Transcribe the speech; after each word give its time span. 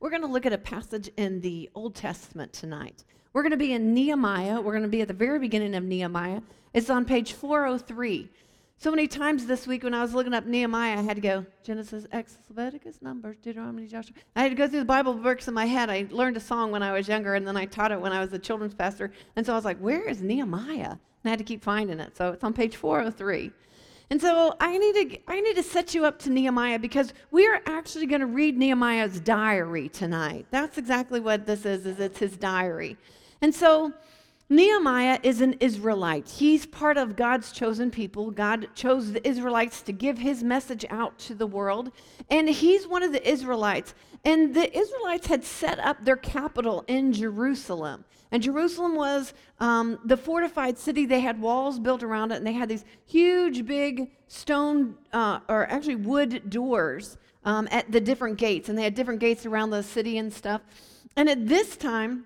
We're 0.00 0.10
going 0.10 0.22
to 0.22 0.28
look 0.28 0.46
at 0.46 0.52
a 0.52 0.58
passage 0.58 1.10
in 1.16 1.40
the 1.40 1.68
Old 1.74 1.96
Testament 1.96 2.52
tonight. 2.52 3.04
We're 3.32 3.42
going 3.42 3.50
to 3.50 3.56
be 3.56 3.72
in 3.72 3.94
Nehemiah. 3.94 4.60
We're 4.60 4.72
going 4.72 4.84
to 4.84 4.88
be 4.88 5.00
at 5.00 5.08
the 5.08 5.14
very 5.14 5.40
beginning 5.40 5.74
of 5.74 5.82
Nehemiah. 5.82 6.40
It's 6.72 6.88
on 6.88 7.04
page 7.04 7.32
403. 7.32 8.30
So 8.76 8.90
many 8.92 9.08
times 9.08 9.46
this 9.46 9.66
week 9.66 9.82
when 9.82 9.94
I 9.94 10.02
was 10.02 10.14
looking 10.14 10.34
up 10.34 10.46
Nehemiah, 10.46 11.00
I 11.00 11.02
had 11.02 11.16
to 11.16 11.20
go 11.20 11.44
Genesis, 11.64 12.06
Exodus, 12.12 12.46
Leviticus, 12.48 13.02
Numbers, 13.02 13.38
Deuteronomy, 13.42 13.88
Joshua. 13.88 14.14
I 14.36 14.42
had 14.42 14.50
to 14.50 14.54
go 14.54 14.68
through 14.68 14.78
the 14.78 14.84
Bible 14.84 15.14
books 15.14 15.48
in 15.48 15.54
my 15.54 15.66
head. 15.66 15.90
I 15.90 16.06
learned 16.10 16.36
a 16.36 16.40
song 16.40 16.70
when 16.70 16.84
I 16.84 16.92
was 16.92 17.08
younger, 17.08 17.34
and 17.34 17.44
then 17.46 17.56
I 17.56 17.64
taught 17.64 17.90
it 17.90 18.00
when 18.00 18.12
I 18.12 18.20
was 18.20 18.32
a 18.32 18.38
children's 18.38 18.74
pastor. 18.74 19.10
And 19.34 19.44
so 19.44 19.52
I 19.52 19.56
was 19.56 19.64
like, 19.64 19.78
where 19.78 20.08
is 20.08 20.22
Nehemiah? 20.22 20.92
And 20.92 21.24
I 21.24 21.30
had 21.30 21.40
to 21.40 21.44
keep 21.44 21.64
finding 21.64 21.98
it. 21.98 22.16
So 22.16 22.30
it's 22.30 22.44
on 22.44 22.52
page 22.52 22.76
403. 22.76 23.50
And 24.10 24.20
so 24.20 24.54
I 24.58 24.78
need 24.78 25.10
to 25.10 25.18
I 25.28 25.40
need 25.40 25.56
to 25.56 25.62
set 25.62 25.94
you 25.94 26.06
up 26.06 26.18
to 26.20 26.30
Nehemiah 26.30 26.78
because 26.78 27.12
we 27.30 27.46
are 27.46 27.60
actually 27.66 28.06
going 28.06 28.22
to 28.22 28.26
read 28.26 28.56
Nehemiah's 28.56 29.20
diary 29.20 29.88
tonight. 29.90 30.46
That's 30.50 30.78
exactly 30.78 31.20
what 31.20 31.44
this 31.44 31.66
is 31.66 31.84
is 31.84 32.00
it's 32.00 32.18
his 32.18 32.36
diary. 32.36 32.96
And 33.42 33.54
so 33.54 33.92
Nehemiah 34.50 35.18
is 35.22 35.42
an 35.42 35.54
Israelite. 35.60 36.26
He's 36.26 36.64
part 36.64 36.96
of 36.96 37.16
God's 37.16 37.52
chosen 37.52 37.90
people. 37.90 38.30
God 38.30 38.68
chose 38.74 39.12
the 39.12 39.26
Israelites 39.28 39.82
to 39.82 39.92
give 39.92 40.16
his 40.16 40.42
message 40.42 40.86
out 40.88 41.18
to 41.20 41.34
the 41.34 41.46
world. 41.46 41.92
And 42.30 42.48
he's 42.48 42.88
one 42.88 43.02
of 43.02 43.12
the 43.12 43.28
Israelites. 43.28 43.94
And 44.24 44.54
the 44.54 44.74
Israelites 44.76 45.26
had 45.26 45.44
set 45.44 45.78
up 45.78 46.02
their 46.02 46.16
capital 46.16 46.82
in 46.88 47.12
Jerusalem. 47.12 48.06
And 48.30 48.42
Jerusalem 48.42 48.94
was 48.94 49.32
um, 49.58 49.98
the 50.04 50.16
fortified 50.16 50.78
city. 50.78 51.06
They 51.06 51.20
had 51.20 51.40
walls 51.40 51.78
built 51.78 52.02
around 52.02 52.32
it, 52.32 52.36
and 52.36 52.46
they 52.46 52.52
had 52.52 52.68
these 52.68 52.84
huge, 53.06 53.66
big 53.66 54.10
stone, 54.26 54.96
uh, 55.12 55.40
or 55.48 55.66
actually 55.66 55.96
wood 55.96 56.50
doors 56.50 57.16
um, 57.44 57.68
at 57.70 57.90
the 57.90 58.00
different 58.00 58.36
gates. 58.36 58.68
And 58.68 58.76
they 58.76 58.84
had 58.84 58.94
different 58.94 59.20
gates 59.20 59.46
around 59.46 59.70
the 59.70 59.82
city 59.82 60.18
and 60.18 60.32
stuff. 60.32 60.60
And 61.16 61.28
at 61.28 61.48
this 61.48 61.76
time, 61.76 62.24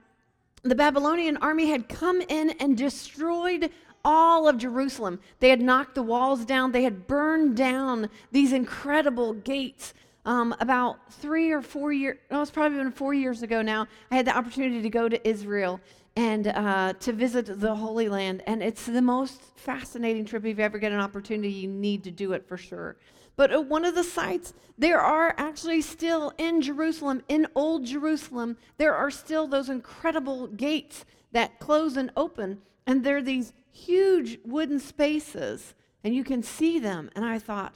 the 0.62 0.74
Babylonian 0.74 1.36
army 1.38 1.66
had 1.66 1.88
come 1.88 2.20
in 2.20 2.50
and 2.60 2.76
destroyed 2.76 3.70
all 4.04 4.48
of 4.48 4.58
Jerusalem. 4.58 5.20
They 5.40 5.50
had 5.50 5.60
knocked 5.60 5.94
the 5.94 6.02
walls 6.02 6.44
down, 6.44 6.72
they 6.72 6.82
had 6.82 7.06
burned 7.06 7.56
down 7.56 8.10
these 8.30 8.52
incredible 8.52 9.34
gates. 9.34 9.94
Um, 10.24 10.54
about 10.60 11.12
three 11.12 11.50
or 11.50 11.62
four 11.62 11.92
years, 11.92 12.18
no, 12.30 12.42
it's 12.42 12.50
probably 12.50 12.78
been 12.78 12.92
four 12.92 13.12
years 13.12 13.42
ago 13.42 13.60
now, 13.60 13.88
I 14.10 14.16
had 14.16 14.26
the 14.26 14.36
opportunity 14.36 14.80
to 14.80 14.90
go 14.90 15.08
to 15.08 15.28
Israel 15.28 15.80
and 16.14 16.46
uh, 16.46 16.92
to 17.00 17.12
visit 17.12 17.60
the 17.60 17.74
Holy 17.74 18.08
Land. 18.08 18.42
And 18.46 18.62
it's 18.62 18.86
the 18.86 19.02
most 19.02 19.40
fascinating 19.56 20.24
trip. 20.24 20.44
If 20.44 20.58
you 20.58 20.64
ever 20.64 20.78
get 20.78 20.92
an 20.92 21.00
opportunity, 21.00 21.50
you 21.52 21.68
need 21.68 22.04
to 22.04 22.10
do 22.10 22.34
it 22.34 22.46
for 22.46 22.56
sure. 22.56 22.96
But 23.34 23.50
at 23.50 23.66
one 23.66 23.84
of 23.84 23.94
the 23.94 24.04
sites, 24.04 24.52
there 24.78 25.00
are 25.00 25.34
actually 25.38 25.80
still 25.80 26.32
in 26.38 26.60
Jerusalem, 26.60 27.22
in 27.28 27.46
Old 27.54 27.86
Jerusalem, 27.86 28.58
there 28.76 28.94
are 28.94 29.10
still 29.10 29.46
those 29.46 29.70
incredible 29.70 30.46
gates 30.48 31.04
that 31.32 31.58
close 31.58 31.96
and 31.96 32.12
open. 32.16 32.60
And 32.86 33.02
there 33.02 33.16
are 33.16 33.22
these 33.22 33.54
huge 33.72 34.38
wooden 34.44 34.78
spaces, 34.78 35.74
and 36.04 36.14
you 36.14 36.24
can 36.24 36.42
see 36.42 36.78
them. 36.78 37.10
And 37.16 37.24
I 37.24 37.38
thought, 37.38 37.74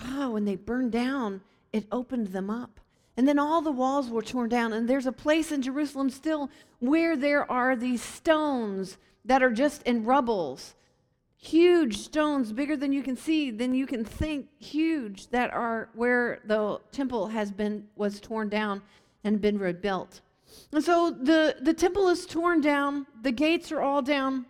wow, 0.00 0.30
when 0.30 0.44
they 0.44 0.56
burned 0.56 0.92
down, 0.92 1.40
it 1.76 1.86
opened 1.92 2.28
them 2.28 2.48
up. 2.48 2.80
And 3.16 3.28
then 3.28 3.38
all 3.38 3.62
the 3.62 3.70
walls 3.70 4.08
were 4.08 4.22
torn 4.22 4.48
down. 4.48 4.72
And 4.72 4.88
there's 4.88 5.06
a 5.06 5.12
place 5.12 5.52
in 5.52 5.62
Jerusalem 5.62 6.10
still 6.10 6.50
where 6.80 7.16
there 7.16 7.50
are 7.50 7.76
these 7.76 8.02
stones 8.02 8.98
that 9.24 9.42
are 9.42 9.50
just 9.50 9.82
in 9.82 10.04
rubbles. 10.04 10.74
Huge 11.36 11.98
stones 11.98 12.52
bigger 12.52 12.76
than 12.76 12.92
you 12.92 13.02
can 13.02 13.16
see 13.16 13.50
than 13.50 13.74
you 13.74 13.86
can 13.86 14.04
think. 14.04 14.48
Huge 14.58 15.28
that 15.28 15.52
are 15.52 15.90
where 15.94 16.40
the 16.46 16.80
temple 16.92 17.28
has 17.28 17.52
been 17.52 17.86
was 17.94 18.20
torn 18.20 18.48
down 18.48 18.82
and 19.22 19.40
been 19.40 19.58
rebuilt. 19.58 20.20
And 20.72 20.82
so 20.82 21.10
the 21.10 21.56
the 21.60 21.74
temple 21.74 22.08
is 22.08 22.26
torn 22.26 22.60
down. 22.60 23.06
The 23.22 23.32
gates 23.32 23.70
are 23.70 23.82
all 23.82 24.02
down 24.02 24.46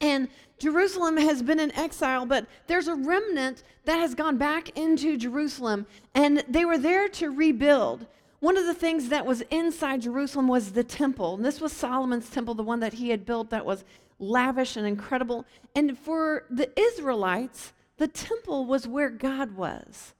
and 0.00 0.28
Jerusalem 0.58 1.16
has 1.16 1.42
been 1.42 1.58
in 1.58 1.74
exile, 1.74 2.26
but 2.26 2.46
there's 2.66 2.88
a 2.88 2.94
remnant 2.94 3.62
that 3.84 3.98
has 3.98 4.14
gone 4.14 4.36
back 4.36 4.76
into 4.78 5.16
Jerusalem, 5.16 5.86
and 6.14 6.44
they 6.48 6.64
were 6.64 6.78
there 6.78 7.08
to 7.08 7.30
rebuild. 7.30 8.06
One 8.40 8.56
of 8.56 8.66
the 8.66 8.74
things 8.74 9.08
that 9.08 9.26
was 9.26 9.42
inside 9.50 10.02
Jerusalem 10.02 10.48
was 10.48 10.72
the 10.72 10.84
temple. 10.84 11.34
And 11.34 11.44
this 11.44 11.60
was 11.60 11.72
Solomon's 11.72 12.30
temple, 12.30 12.54
the 12.54 12.62
one 12.62 12.80
that 12.80 12.94
he 12.94 13.10
had 13.10 13.26
built 13.26 13.50
that 13.50 13.66
was 13.66 13.84
lavish 14.18 14.76
and 14.76 14.86
incredible. 14.86 15.44
And 15.74 15.98
for 15.98 16.44
the 16.50 16.70
Israelites, 16.78 17.72
the 17.98 18.08
temple 18.08 18.64
was 18.64 18.86
where 18.86 19.10
God 19.10 19.56
was. 19.56 20.14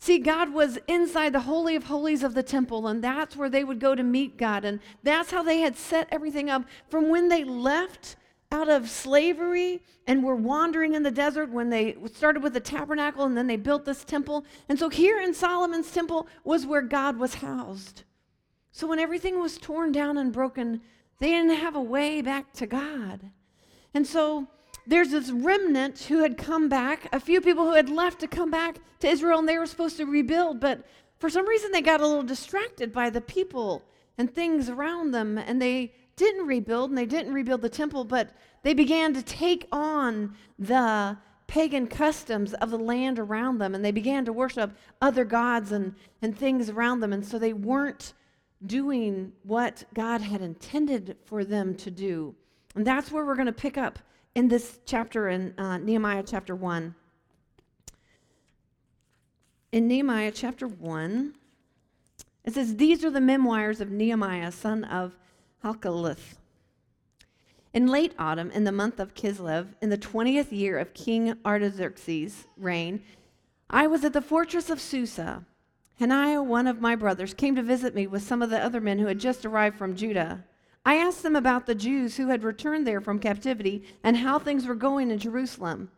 See, 0.00 0.18
God 0.18 0.52
was 0.52 0.80
inside 0.88 1.32
the 1.32 1.40
Holy 1.40 1.76
of 1.76 1.84
Holies 1.84 2.24
of 2.24 2.34
the 2.34 2.42
temple, 2.42 2.88
and 2.88 3.02
that's 3.02 3.36
where 3.36 3.48
they 3.48 3.62
would 3.62 3.78
go 3.78 3.94
to 3.94 4.02
meet 4.02 4.36
God. 4.36 4.64
And 4.64 4.80
that's 5.04 5.30
how 5.30 5.44
they 5.44 5.60
had 5.60 5.76
set 5.76 6.08
everything 6.10 6.50
up 6.50 6.64
from 6.88 7.08
when 7.08 7.28
they 7.28 7.44
left 7.44 8.16
out 8.52 8.68
of 8.68 8.88
slavery 8.88 9.82
and 10.06 10.22
were 10.22 10.36
wandering 10.36 10.94
in 10.94 11.02
the 11.02 11.10
desert 11.10 11.50
when 11.50 11.70
they 11.70 11.96
started 12.12 12.42
with 12.42 12.52
the 12.52 12.60
tabernacle 12.60 13.24
and 13.24 13.36
then 13.36 13.46
they 13.46 13.56
built 13.56 13.84
this 13.84 14.04
temple. 14.04 14.44
And 14.68 14.78
so 14.78 14.88
here 14.88 15.20
in 15.20 15.32
Solomon's 15.32 15.90
temple 15.90 16.28
was 16.44 16.66
where 16.66 16.82
God 16.82 17.18
was 17.18 17.36
housed. 17.36 18.04
So 18.70 18.86
when 18.86 18.98
everything 18.98 19.40
was 19.40 19.58
torn 19.58 19.90
down 19.90 20.18
and 20.18 20.32
broken, 20.32 20.82
they 21.18 21.28
didn't 21.28 21.56
have 21.56 21.74
a 21.74 21.80
way 21.80 22.20
back 22.20 22.52
to 22.54 22.66
God. 22.66 23.30
And 23.94 24.06
so 24.06 24.48
there's 24.86 25.10
this 25.10 25.30
remnant 25.30 26.00
who 26.00 26.22
had 26.22 26.36
come 26.36 26.68
back, 26.68 27.08
a 27.12 27.20
few 27.20 27.40
people 27.40 27.64
who 27.64 27.74
had 27.74 27.88
left 27.88 28.20
to 28.20 28.26
come 28.26 28.50
back 28.50 28.78
to 29.00 29.08
Israel, 29.08 29.38
and 29.38 29.48
they 29.48 29.58
were 29.58 29.66
supposed 29.66 29.96
to 29.98 30.04
rebuild. 30.04 30.60
But 30.60 30.84
for 31.18 31.30
some 31.30 31.46
reason, 31.46 31.70
they 31.70 31.82
got 31.82 32.00
a 32.00 32.06
little 32.06 32.22
distracted 32.22 32.92
by 32.92 33.08
the 33.08 33.20
people 33.20 33.82
and 34.18 34.34
things 34.34 34.68
around 34.68 35.12
them, 35.12 35.38
and 35.38 35.60
they 35.60 35.92
didn't 36.16 36.46
rebuild, 36.46 36.90
and 36.90 36.98
they 36.98 37.06
didn't 37.06 37.32
rebuild 37.32 37.62
the 37.62 37.68
temple, 37.68 38.04
but 38.04 38.30
they 38.62 38.74
began 38.74 39.14
to 39.14 39.22
take 39.22 39.66
on 39.72 40.36
the 40.58 41.16
pagan 41.46 41.86
customs 41.86 42.54
of 42.54 42.70
the 42.70 42.78
land 42.78 43.18
around 43.18 43.58
them, 43.58 43.74
and 43.74 43.84
they 43.84 43.90
began 43.90 44.24
to 44.24 44.32
worship 44.32 44.72
other 45.00 45.24
gods 45.24 45.72
and, 45.72 45.94
and 46.22 46.36
things 46.36 46.70
around 46.70 47.00
them. 47.00 47.12
And 47.12 47.24
so 47.24 47.38
they 47.38 47.52
weren't 47.52 48.14
doing 48.64 49.32
what 49.42 49.84
God 49.92 50.20
had 50.20 50.40
intended 50.40 51.16
for 51.24 51.44
them 51.44 51.74
to 51.76 51.90
do. 51.90 52.34
And 52.74 52.86
that's 52.86 53.10
where 53.10 53.24
we're 53.24 53.34
going 53.34 53.46
to 53.46 53.52
pick 53.52 53.76
up 53.76 53.98
in 54.34 54.48
this 54.48 54.78
chapter 54.86 55.28
in 55.28 55.52
uh, 55.58 55.78
Nehemiah 55.78 56.22
chapter 56.26 56.54
1. 56.54 56.94
In 59.72 59.88
Nehemiah 59.88 60.32
chapter 60.32 60.66
1, 60.66 61.34
it 62.44 62.54
says, 62.54 62.76
These 62.76 63.04
are 63.04 63.10
the 63.10 63.20
memoirs 63.20 63.80
of 63.80 63.90
Nehemiah, 63.90 64.52
son 64.52 64.84
of 64.84 65.18
Halkalith. 65.64 66.36
In 67.72 67.86
late 67.86 68.14
autumn, 68.18 68.50
in 68.50 68.64
the 68.64 68.72
month 68.72 69.00
of 69.00 69.14
Kislev, 69.14 69.68
in 69.80 69.88
the 69.88 69.98
20th 69.98 70.52
year 70.52 70.78
of 70.78 70.94
King 70.94 71.34
Artaxerxes' 71.44 72.44
reign, 72.56 73.02
I 73.70 73.86
was 73.86 74.04
at 74.04 74.12
the 74.12 74.20
fortress 74.20 74.68
of 74.68 74.80
Susa 74.80 75.44
Hananiah, 76.02 76.42
one 76.42 76.66
of 76.66 76.80
my 76.80 76.96
brothers, 76.96 77.32
came 77.32 77.54
to 77.54 77.62
visit 77.62 77.94
me 77.94 78.08
with 78.08 78.24
some 78.24 78.42
of 78.42 78.50
the 78.50 78.58
other 78.58 78.80
men 78.80 78.98
who 78.98 79.06
had 79.06 79.20
just 79.20 79.46
arrived 79.46 79.78
from 79.78 79.94
Judah. 79.94 80.44
I 80.84 80.96
asked 80.96 81.22
them 81.22 81.36
about 81.36 81.66
the 81.66 81.76
Jews 81.76 82.16
who 82.16 82.26
had 82.26 82.42
returned 82.42 82.86
there 82.86 83.00
from 83.00 83.20
captivity 83.20 83.84
and 84.02 84.16
how 84.16 84.40
things 84.40 84.66
were 84.66 84.74
going 84.74 85.12
in 85.12 85.18
Jerusalem. 85.20 85.92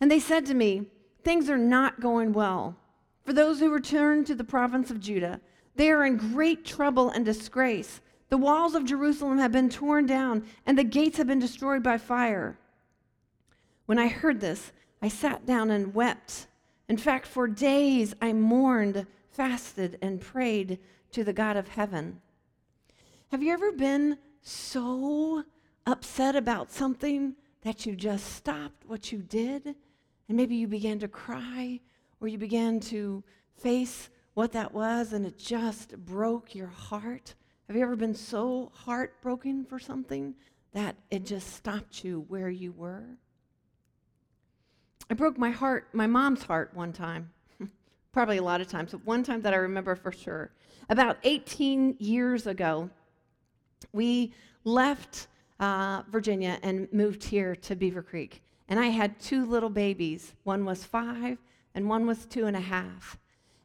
And 0.00 0.10
they 0.10 0.18
said 0.18 0.46
to 0.46 0.54
me, 0.54 0.90
Things 1.22 1.48
are 1.48 1.58
not 1.58 2.00
going 2.00 2.32
well. 2.32 2.74
For 3.24 3.32
those 3.32 3.60
who 3.60 3.70
returned 3.70 4.26
to 4.26 4.34
the 4.34 4.42
province 4.42 4.90
of 4.90 4.98
Judah, 4.98 5.40
they 5.76 5.92
are 5.92 6.04
in 6.04 6.16
great 6.16 6.64
trouble 6.64 7.10
and 7.10 7.24
disgrace. 7.24 8.00
The 8.28 8.36
walls 8.36 8.74
of 8.74 8.84
Jerusalem 8.84 9.38
have 9.38 9.52
been 9.52 9.68
torn 9.68 10.06
down, 10.06 10.44
and 10.64 10.76
the 10.76 10.84
gates 10.84 11.18
have 11.18 11.26
been 11.26 11.38
destroyed 11.38 11.82
by 11.82 11.98
fire. 11.98 12.58
When 13.86 13.98
I 13.98 14.08
heard 14.08 14.40
this, 14.40 14.72
I 15.00 15.08
sat 15.08 15.46
down 15.46 15.70
and 15.70 15.94
wept. 15.94 16.48
In 16.88 16.96
fact, 16.96 17.26
for 17.26 17.46
days 17.46 18.14
I 18.20 18.32
mourned 18.32 19.06
fasted 19.30 19.98
and 20.02 20.20
prayed 20.20 20.78
to 21.12 21.22
the 21.22 21.32
God 21.32 21.56
of 21.56 21.68
heaven. 21.68 22.20
Have 23.30 23.42
you 23.42 23.52
ever 23.52 23.70
been 23.72 24.18
so 24.42 25.44
upset 25.86 26.34
about 26.34 26.72
something 26.72 27.34
that 27.62 27.86
you 27.86 27.94
just 27.94 28.34
stopped 28.34 28.84
what 28.86 29.12
you 29.12 29.18
did 29.18 29.74
and 30.28 30.36
maybe 30.36 30.56
you 30.56 30.66
began 30.66 30.98
to 31.00 31.08
cry 31.08 31.80
or 32.20 32.28
you 32.28 32.38
began 32.38 32.80
to 32.80 33.22
face 33.56 34.08
what 34.34 34.52
that 34.52 34.72
was 34.72 35.12
and 35.12 35.26
it 35.26 35.38
just 35.38 35.96
broke 35.98 36.54
your 36.54 36.68
heart? 36.68 37.34
Have 37.66 37.76
you 37.76 37.82
ever 37.82 37.96
been 37.96 38.14
so 38.14 38.70
heartbroken 38.74 39.64
for 39.64 39.80
something 39.80 40.34
that 40.72 40.94
it 41.10 41.26
just 41.26 41.54
stopped 41.54 42.04
you 42.04 42.24
where 42.28 42.48
you 42.48 42.72
were? 42.72 43.18
I 45.10 45.14
broke 45.14 45.36
my 45.36 45.50
heart, 45.50 45.88
my 45.92 46.06
mom's 46.06 46.44
heart 46.44 46.70
one 46.74 46.92
time 46.92 47.30
probably 48.12 48.36
a 48.36 48.42
lot 48.42 48.60
of 48.60 48.68
times, 48.68 48.92
but 48.92 49.04
one 49.04 49.24
time 49.24 49.42
that 49.42 49.52
I 49.52 49.56
remember 49.56 49.96
for 49.96 50.12
sure. 50.12 50.52
About 50.88 51.18
18 51.24 51.96
years 51.98 52.46
ago, 52.46 52.88
we 53.92 54.32
left 54.64 55.26
uh, 55.58 56.02
Virginia 56.08 56.58
and 56.62 56.92
moved 56.92 57.24
here 57.24 57.56
to 57.56 57.74
Beaver 57.74 58.02
Creek. 58.02 58.42
And 58.68 58.78
I 58.78 58.86
had 58.86 59.18
two 59.18 59.44
little 59.44 59.70
babies. 59.70 60.34
One 60.44 60.64
was 60.64 60.84
five, 60.84 61.38
and 61.74 61.88
one 61.88 62.06
was 62.06 62.26
two 62.26 62.46
and 62.46 62.56
a 62.56 62.60
half. 62.60 63.18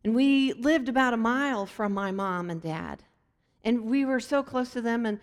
And 0.03 0.15
we 0.15 0.53
lived 0.53 0.89
about 0.89 1.13
a 1.13 1.17
mile 1.17 1.65
from 1.65 1.93
my 1.93 2.11
mom 2.11 2.49
and 2.49 2.61
dad. 2.61 3.03
And 3.63 3.85
we 3.85 4.05
were 4.05 4.19
so 4.19 4.41
close 4.43 4.71
to 4.71 4.81
them 4.81 5.05
and, 5.05 5.19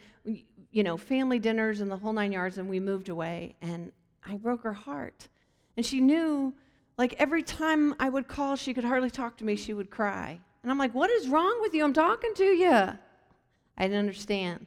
you 0.70 0.82
know, 0.82 0.96
family 0.96 1.38
dinners 1.38 1.80
and 1.80 1.90
the 1.90 1.96
whole 1.96 2.12
nine 2.12 2.32
yards, 2.32 2.58
and 2.58 2.68
we 2.68 2.80
moved 2.80 3.08
away. 3.08 3.56
And 3.60 3.92
I 4.24 4.36
broke 4.36 4.62
her 4.62 4.72
heart. 4.72 5.28
And 5.76 5.84
she 5.84 6.00
knew, 6.00 6.54
like, 6.96 7.14
every 7.18 7.42
time 7.42 7.94
I 7.98 8.08
would 8.08 8.28
call, 8.28 8.56
she 8.56 8.74
could 8.74 8.84
hardly 8.84 9.10
talk 9.10 9.36
to 9.38 9.44
me, 9.44 9.56
she 9.56 9.74
would 9.74 9.90
cry. 9.90 10.40
And 10.62 10.70
I'm 10.70 10.78
like, 10.78 10.94
what 10.94 11.10
is 11.10 11.28
wrong 11.28 11.58
with 11.60 11.74
you? 11.74 11.84
I'm 11.84 11.92
talking 11.92 12.34
to 12.34 12.44
you. 12.44 12.70
I 12.70 13.82
didn't 13.82 13.98
understand. 13.98 14.66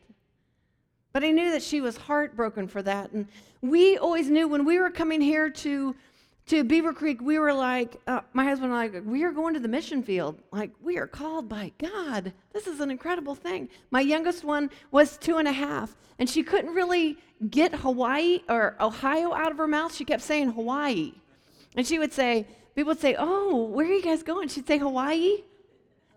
But 1.13 1.23
I 1.23 1.31
knew 1.31 1.51
that 1.51 1.61
she 1.61 1.81
was 1.81 1.97
heartbroken 1.97 2.67
for 2.67 2.81
that. 2.83 3.11
And 3.11 3.27
we 3.61 3.97
always 3.97 4.29
knew 4.29 4.47
when 4.47 4.63
we 4.63 4.79
were 4.79 4.89
coming 4.89 5.19
here 5.21 5.49
to 5.49 5.95
to 6.51 6.65
Beaver 6.65 6.91
Creek, 6.91 7.21
we 7.21 7.39
were 7.39 7.53
like, 7.53 7.95
uh, 8.07 8.19
my 8.33 8.43
husband 8.43 8.73
and 8.73 8.97
I, 8.97 8.99
we 9.09 9.23
are 9.23 9.31
going 9.31 9.53
to 9.53 9.59
the 9.61 9.69
mission 9.69 10.03
field. 10.03 10.37
Like, 10.51 10.71
we 10.81 10.97
are 10.97 11.07
called 11.07 11.47
by 11.47 11.71
God. 11.77 12.33
This 12.51 12.67
is 12.67 12.81
an 12.81 12.91
incredible 12.91 13.35
thing. 13.35 13.69
My 13.89 14.01
youngest 14.01 14.43
one 14.43 14.69
was 14.91 15.17
two 15.17 15.37
and 15.37 15.47
a 15.47 15.53
half, 15.53 15.95
and 16.19 16.29
she 16.29 16.43
couldn't 16.43 16.73
really 16.73 17.17
get 17.49 17.73
Hawaii 17.73 18.41
or 18.49 18.75
Ohio 18.81 19.33
out 19.33 19.51
of 19.51 19.57
her 19.59 19.67
mouth. 19.67 19.95
She 19.95 20.03
kept 20.03 20.23
saying 20.23 20.51
Hawaii. 20.51 21.13
And 21.77 21.87
she 21.87 21.99
would 21.99 22.11
say, 22.11 22.45
people 22.75 22.89
would 22.89 22.99
say, 22.99 23.15
Oh, 23.17 23.63
where 23.67 23.87
are 23.87 23.93
you 23.93 24.03
guys 24.03 24.21
going? 24.21 24.49
She'd 24.49 24.67
say 24.67 24.77
Hawaii. 24.77 25.43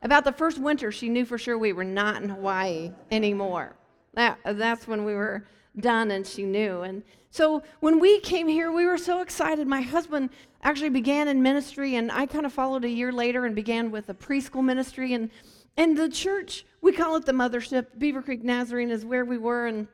About 0.03 0.25
the 0.25 0.33
first 0.33 0.59
winter, 0.59 0.91
she 0.91 1.09
knew 1.09 1.25
for 1.25 1.39
sure 1.39 1.57
we 1.57 1.73
were 1.73 1.85
not 1.85 2.21
in 2.21 2.29
Hawaii 2.29 2.91
anymore. 3.13 3.77
That, 4.15 4.41
that's 4.45 4.89
when 4.89 5.05
we 5.05 5.15
were 5.15 5.47
done 5.79 6.11
and 6.11 6.27
she 6.27 6.45
knew. 6.45 6.83
And 6.83 7.03
so 7.31 7.63
when 7.81 7.99
we 7.99 8.21
came 8.21 8.49
here, 8.49 8.71
we 8.71 8.87
were 8.87 8.99
so 8.99 9.21
excited. 9.21 9.67
My 9.67 9.81
husband 9.81 10.31
actually 10.63 10.91
began 10.91 11.29
in 11.29 11.43
ministry, 11.43 11.97
and 11.97 12.11
I 12.13 12.27
kind 12.27 12.47
of 12.47 12.53
followed 12.53 12.85
a 12.85 12.89
year 12.89 13.13
later 13.13 13.45
and 13.45 13.55
began 13.55 13.91
with 13.91 14.09
a 14.09 14.15
preschool 14.15 14.65
ministry. 14.65 15.13
And, 15.15 15.31
and 15.77 15.97
the 15.97 16.09
church, 16.09 16.65
we 16.81 16.93
call 16.93 17.17
it 17.17 17.27
the 17.27 17.33
mothership. 17.33 17.99
Beaver 17.99 18.23
Creek 18.23 18.45
Nazarene 18.45 18.91
is 18.91 19.05
where 19.05 19.25
we 19.25 19.37
were. 19.37 19.67
And 19.67 19.89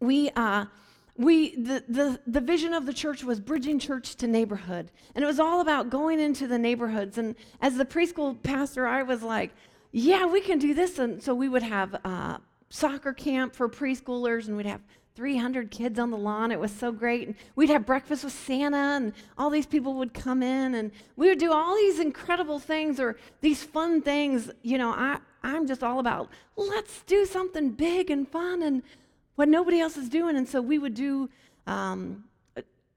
we, 0.00 0.30
uh, 0.30 0.66
we 1.16 1.54
the, 1.56 1.84
the, 1.88 2.20
the 2.26 2.40
vision 2.40 2.72
of 2.72 2.86
the 2.86 2.94
church 2.94 3.22
was 3.22 3.38
bridging 3.38 3.78
church 3.78 4.16
to 4.16 4.26
neighborhood. 4.26 4.90
And 5.14 5.22
it 5.22 5.26
was 5.26 5.38
all 5.38 5.60
about 5.60 5.90
going 5.90 6.20
into 6.20 6.46
the 6.46 6.58
neighborhoods. 6.58 7.18
And 7.18 7.36
as 7.60 7.76
the 7.76 7.84
preschool 7.84 8.42
pastor, 8.42 8.86
I 8.86 9.02
was 9.02 9.22
like, 9.22 9.52
yeah, 9.92 10.24
we 10.24 10.40
can 10.40 10.58
do 10.58 10.72
this. 10.72 10.98
And 10.98 11.22
so 11.22 11.34
we 11.34 11.50
would 11.50 11.62
have 11.62 12.00
uh, 12.02 12.38
soccer 12.70 13.12
camp 13.12 13.54
for 13.54 13.68
preschoolers, 13.68 14.48
and 14.48 14.56
we'd 14.56 14.64
have 14.64 14.80
300 15.14 15.70
kids 15.70 15.98
on 15.98 16.10
the 16.10 16.16
lawn. 16.16 16.50
It 16.50 16.60
was 16.60 16.72
so 16.72 16.90
great. 16.90 17.28
And 17.28 17.36
we'd 17.54 17.70
have 17.70 17.84
breakfast 17.84 18.24
with 18.24 18.32
Santa, 18.32 18.76
and 18.76 19.12
all 19.36 19.50
these 19.50 19.66
people 19.66 19.94
would 19.94 20.14
come 20.14 20.42
in, 20.42 20.74
and 20.74 20.90
we 21.16 21.28
would 21.28 21.38
do 21.38 21.52
all 21.52 21.76
these 21.76 21.98
incredible 21.98 22.58
things 22.58 22.98
or 22.98 23.16
these 23.40 23.62
fun 23.62 24.00
things. 24.02 24.50
You 24.62 24.78
know, 24.78 24.90
I, 24.90 25.18
I'm 25.42 25.66
just 25.66 25.82
all 25.82 25.98
about 25.98 26.30
let's 26.56 27.02
do 27.02 27.26
something 27.26 27.70
big 27.70 28.10
and 28.10 28.28
fun 28.28 28.62
and 28.62 28.82
what 29.36 29.48
nobody 29.48 29.80
else 29.80 29.96
is 29.96 30.08
doing. 30.08 30.36
And 30.36 30.48
so 30.48 30.60
we 30.60 30.78
would 30.78 30.94
do, 30.94 31.28
um, 31.66 32.24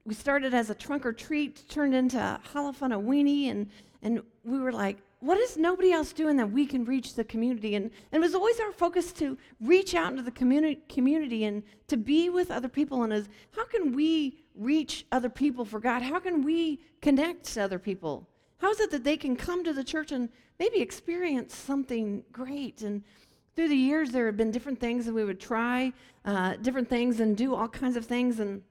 we 0.04 0.14
started 0.14 0.54
as 0.54 0.70
a 0.70 0.74
trunk 0.74 1.04
or 1.04 1.12
treat, 1.12 1.68
turned 1.68 1.94
into 1.94 2.18
Halafana 2.52 3.02
weenie, 3.02 3.50
and, 3.50 3.68
and 4.02 4.22
we 4.44 4.58
were 4.58 4.72
like, 4.72 4.98
what 5.26 5.38
is 5.38 5.56
nobody 5.56 5.90
else 5.90 6.12
doing 6.12 6.36
that 6.36 6.52
we 6.52 6.66
can 6.66 6.84
reach 6.84 7.14
the 7.14 7.24
community? 7.24 7.74
And, 7.74 7.90
and 8.12 8.22
it 8.22 8.24
was 8.24 8.36
always 8.36 8.60
our 8.60 8.70
focus 8.70 9.12
to 9.14 9.36
reach 9.60 9.92
out 9.92 10.12
into 10.12 10.22
the 10.22 10.30
community, 10.30 10.80
community 10.88 11.44
and 11.44 11.64
to 11.88 11.96
be 11.96 12.30
with 12.30 12.52
other 12.52 12.68
people. 12.68 13.02
And 13.02 13.12
as 13.12 13.28
how 13.50 13.64
can 13.64 13.92
we 13.92 14.38
reach 14.54 15.04
other 15.10 15.28
people 15.28 15.64
for 15.64 15.80
God? 15.80 16.02
How 16.02 16.20
can 16.20 16.42
we 16.42 16.80
connect 17.02 17.52
to 17.54 17.62
other 17.62 17.80
people? 17.80 18.28
How 18.58 18.70
is 18.70 18.78
it 18.78 18.92
that 18.92 19.02
they 19.02 19.16
can 19.16 19.34
come 19.34 19.64
to 19.64 19.72
the 19.72 19.82
church 19.82 20.12
and 20.12 20.28
maybe 20.60 20.80
experience 20.80 21.56
something 21.56 22.22
great? 22.30 22.82
And 22.82 23.02
through 23.56 23.68
the 23.68 23.76
years, 23.76 24.12
there 24.12 24.26
have 24.26 24.36
been 24.36 24.52
different 24.52 24.78
things, 24.78 25.08
and 25.08 25.16
we 25.16 25.24
would 25.24 25.40
try 25.40 25.92
uh, 26.24 26.54
different 26.56 26.88
things 26.88 27.18
and 27.18 27.36
do 27.36 27.52
all 27.52 27.68
kinds 27.68 27.96
of 27.96 28.06
things. 28.06 28.38
And 28.38 28.62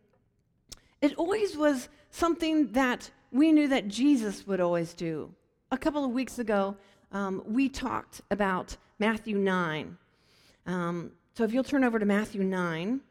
it 1.02 1.16
always 1.18 1.58
was 1.58 1.90
something 2.12 2.72
that 2.72 3.12
we 3.32 3.52
knew 3.52 3.68
that 3.68 3.90
Jesus 3.90 4.48
would 4.48 4.62
always 4.62 4.94
do 4.94 5.34
a 5.72 5.78
couple 5.78 6.04
of 6.04 6.12
weeks 6.12 6.40
ago, 6.40 6.76
um, 7.12 7.44
we 7.46 7.70
talked 7.70 8.22
about 8.32 8.78
Matthew 9.00 9.38
9. 9.38 9.98
Um, 10.66 11.12
so 11.34 11.44
if 11.44 11.54
you'll 11.54 11.64
turn 11.64 11.84
over 11.84 12.00
to 12.00 12.06
Matthew 12.06 12.44
9, 12.44 13.02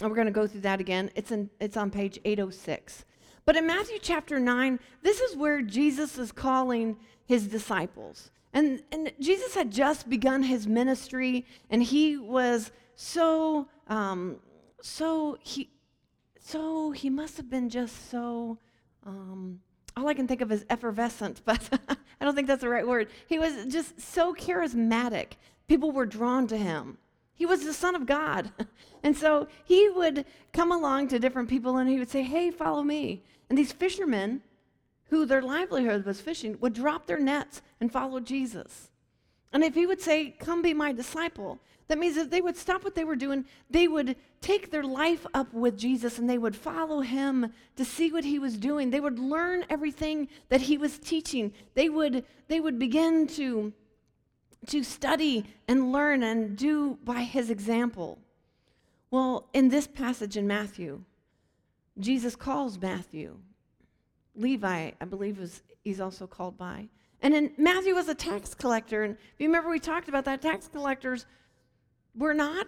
and 0.00 0.10
we're 0.10 0.16
going 0.16 0.26
to 0.26 0.32
go 0.32 0.46
through 0.46 0.62
that 0.62 0.80
again. 0.80 1.10
It's, 1.14 1.30
in, 1.30 1.48
it's 1.60 1.76
on 1.76 1.90
page 1.90 2.18
806. 2.24 3.04
But 3.44 3.56
in 3.56 3.66
Matthew 3.66 3.98
chapter 4.00 4.38
9, 4.38 4.78
this 5.02 5.20
is 5.20 5.36
where 5.36 5.62
Jesus 5.62 6.18
is 6.18 6.32
calling 6.32 6.96
his 7.26 7.46
disciples. 7.46 8.30
And, 8.52 8.82
and 8.90 9.12
Jesus 9.20 9.54
had 9.54 9.70
just 9.70 10.08
begun 10.08 10.42
his 10.42 10.66
ministry, 10.66 11.46
and 11.70 11.82
he 11.82 12.16
was 12.16 12.70
so, 12.94 13.68
um, 13.88 14.36
so, 14.80 15.38
he, 15.40 15.70
so 16.38 16.90
he 16.90 17.08
must 17.08 17.36
have 17.36 17.48
been 17.48 17.68
just 17.68 18.10
so, 18.10 18.58
um, 19.06 19.60
all 19.96 20.08
I 20.08 20.14
can 20.14 20.26
think 20.26 20.40
of 20.40 20.52
is 20.52 20.64
effervescent, 20.70 21.42
but 21.44 21.68
I 22.20 22.24
don't 22.24 22.34
think 22.34 22.46
that's 22.46 22.62
the 22.62 22.68
right 22.68 22.86
word. 22.86 23.08
He 23.26 23.38
was 23.38 23.66
just 23.66 24.00
so 24.00 24.34
charismatic. 24.34 25.32
People 25.68 25.92
were 25.92 26.06
drawn 26.06 26.46
to 26.48 26.56
him. 26.56 26.98
He 27.34 27.46
was 27.46 27.64
the 27.64 27.72
Son 27.72 27.94
of 27.94 28.06
God. 28.06 28.52
And 29.04 29.16
so 29.16 29.48
he 29.64 29.88
would 29.88 30.24
come 30.52 30.70
along 30.70 31.08
to 31.08 31.18
different 31.18 31.48
people 31.48 31.78
and 31.78 31.90
he 31.90 31.98
would 31.98 32.08
say, 32.08 32.22
Hey, 32.22 32.52
follow 32.52 32.84
me. 32.84 33.24
And 33.48 33.58
these 33.58 33.72
fishermen, 33.72 34.42
who 35.06 35.26
their 35.26 35.42
livelihood 35.42 36.04
was 36.04 36.20
fishing, 36.20 36.56
would 36.60 36.72
drop 36.72 37.06
their 37.06 37.18
nets 37.18 37.62
and 37.80 37.90
follow 37.90 38.20
Jesus. 38.20 38.90
And 39.52 39.64
if 39.64 39.74
he 39.74 39.86
would 39.86 40.00
say, 40.00 40.36
Come 40.38 40.62
be 40.62 40.72
my 40.72 40.92
disciple, 40.92 41.58
that 41.88 41.98
means 41.98 42.16
that 42.16 42.30
they 42.30 42.40
would 42.40 42.56
stop 42.56 42.84
what 42.84 42.94
they 42.94 43.04
were 43.04 43.16
doing, 43.16 43.44
they 43.70 43.88
would 43.88 44.16
take 44.40 44.70
their 44.70 44.84
life 44.84 45.26
up 45.34 45.52
with 45.52 45.76
Jesus 45.76 46.18
and 46.18 46.28
they 46.28 46.38
would 46.38 46.56
follow 46.56 47.00
him 47.00 47.52
to 47.76 47.84
see 47.84 48.12
what 48.12 48.24
he 48.24 48.38
was 48.38 48.56
doing. 48.56 48.90
They 48.90 49.00
would 49.00 49.18
learn 49.18 49.64
everything 49.68 50.28
that 50.48 50.62
he 50.62 50.78
was 50.78 50.98
teaching. 50.98 51.52
They 51.74 51.88
would, 51.88 52.24
they 52.48 52.60
would 52.60 52.78
begin 52.78 53.26
to, 53.28 53.72
to 54.66 54.82
study 54.82 55.44
and 55.68 55.92
learn 55.92 56.22
and 56.22 56.56
do 56.56 56.98
by 57.04 57.22
his 57.22 57.50
example. 57.50 58.18
Well, 59.10 59.48
in 59.52 59.68
this 59.68 59.86
passage 59.86 60.36
in 60.36 60.46
Matthew, 60.46 61.02
Jesus 61.98 62.34
calls 62.34 62.80
Matthew. 62.80 63.36
Levi, 64.34 64.92
I 64.98 65.04
believe, 65.04 65.38
is, 65.38 65.62
he's 65.84 66.00
also 66.00 66.26
called 66.26 66.56
by. 66.56 66.88
And 67.20 67.34
then 67.34 67.52
Matthew 67.56 67.94
was 67.94 68.08
a 68.08 68.14
tax 68.14 68.54
collector. 68.54 69.04
And 69.04 69.14
if 69.14 69.40
you 69.40 69.46
remember, 69.46 69.70
we 69.70 69.78
talked 69.78 70.08
about 70.08 70.24
that. 70.24 70.42
Tax 70.42 70.68
collectors 70.68 71.26
were 72.14 72.34
not 72.34 72.66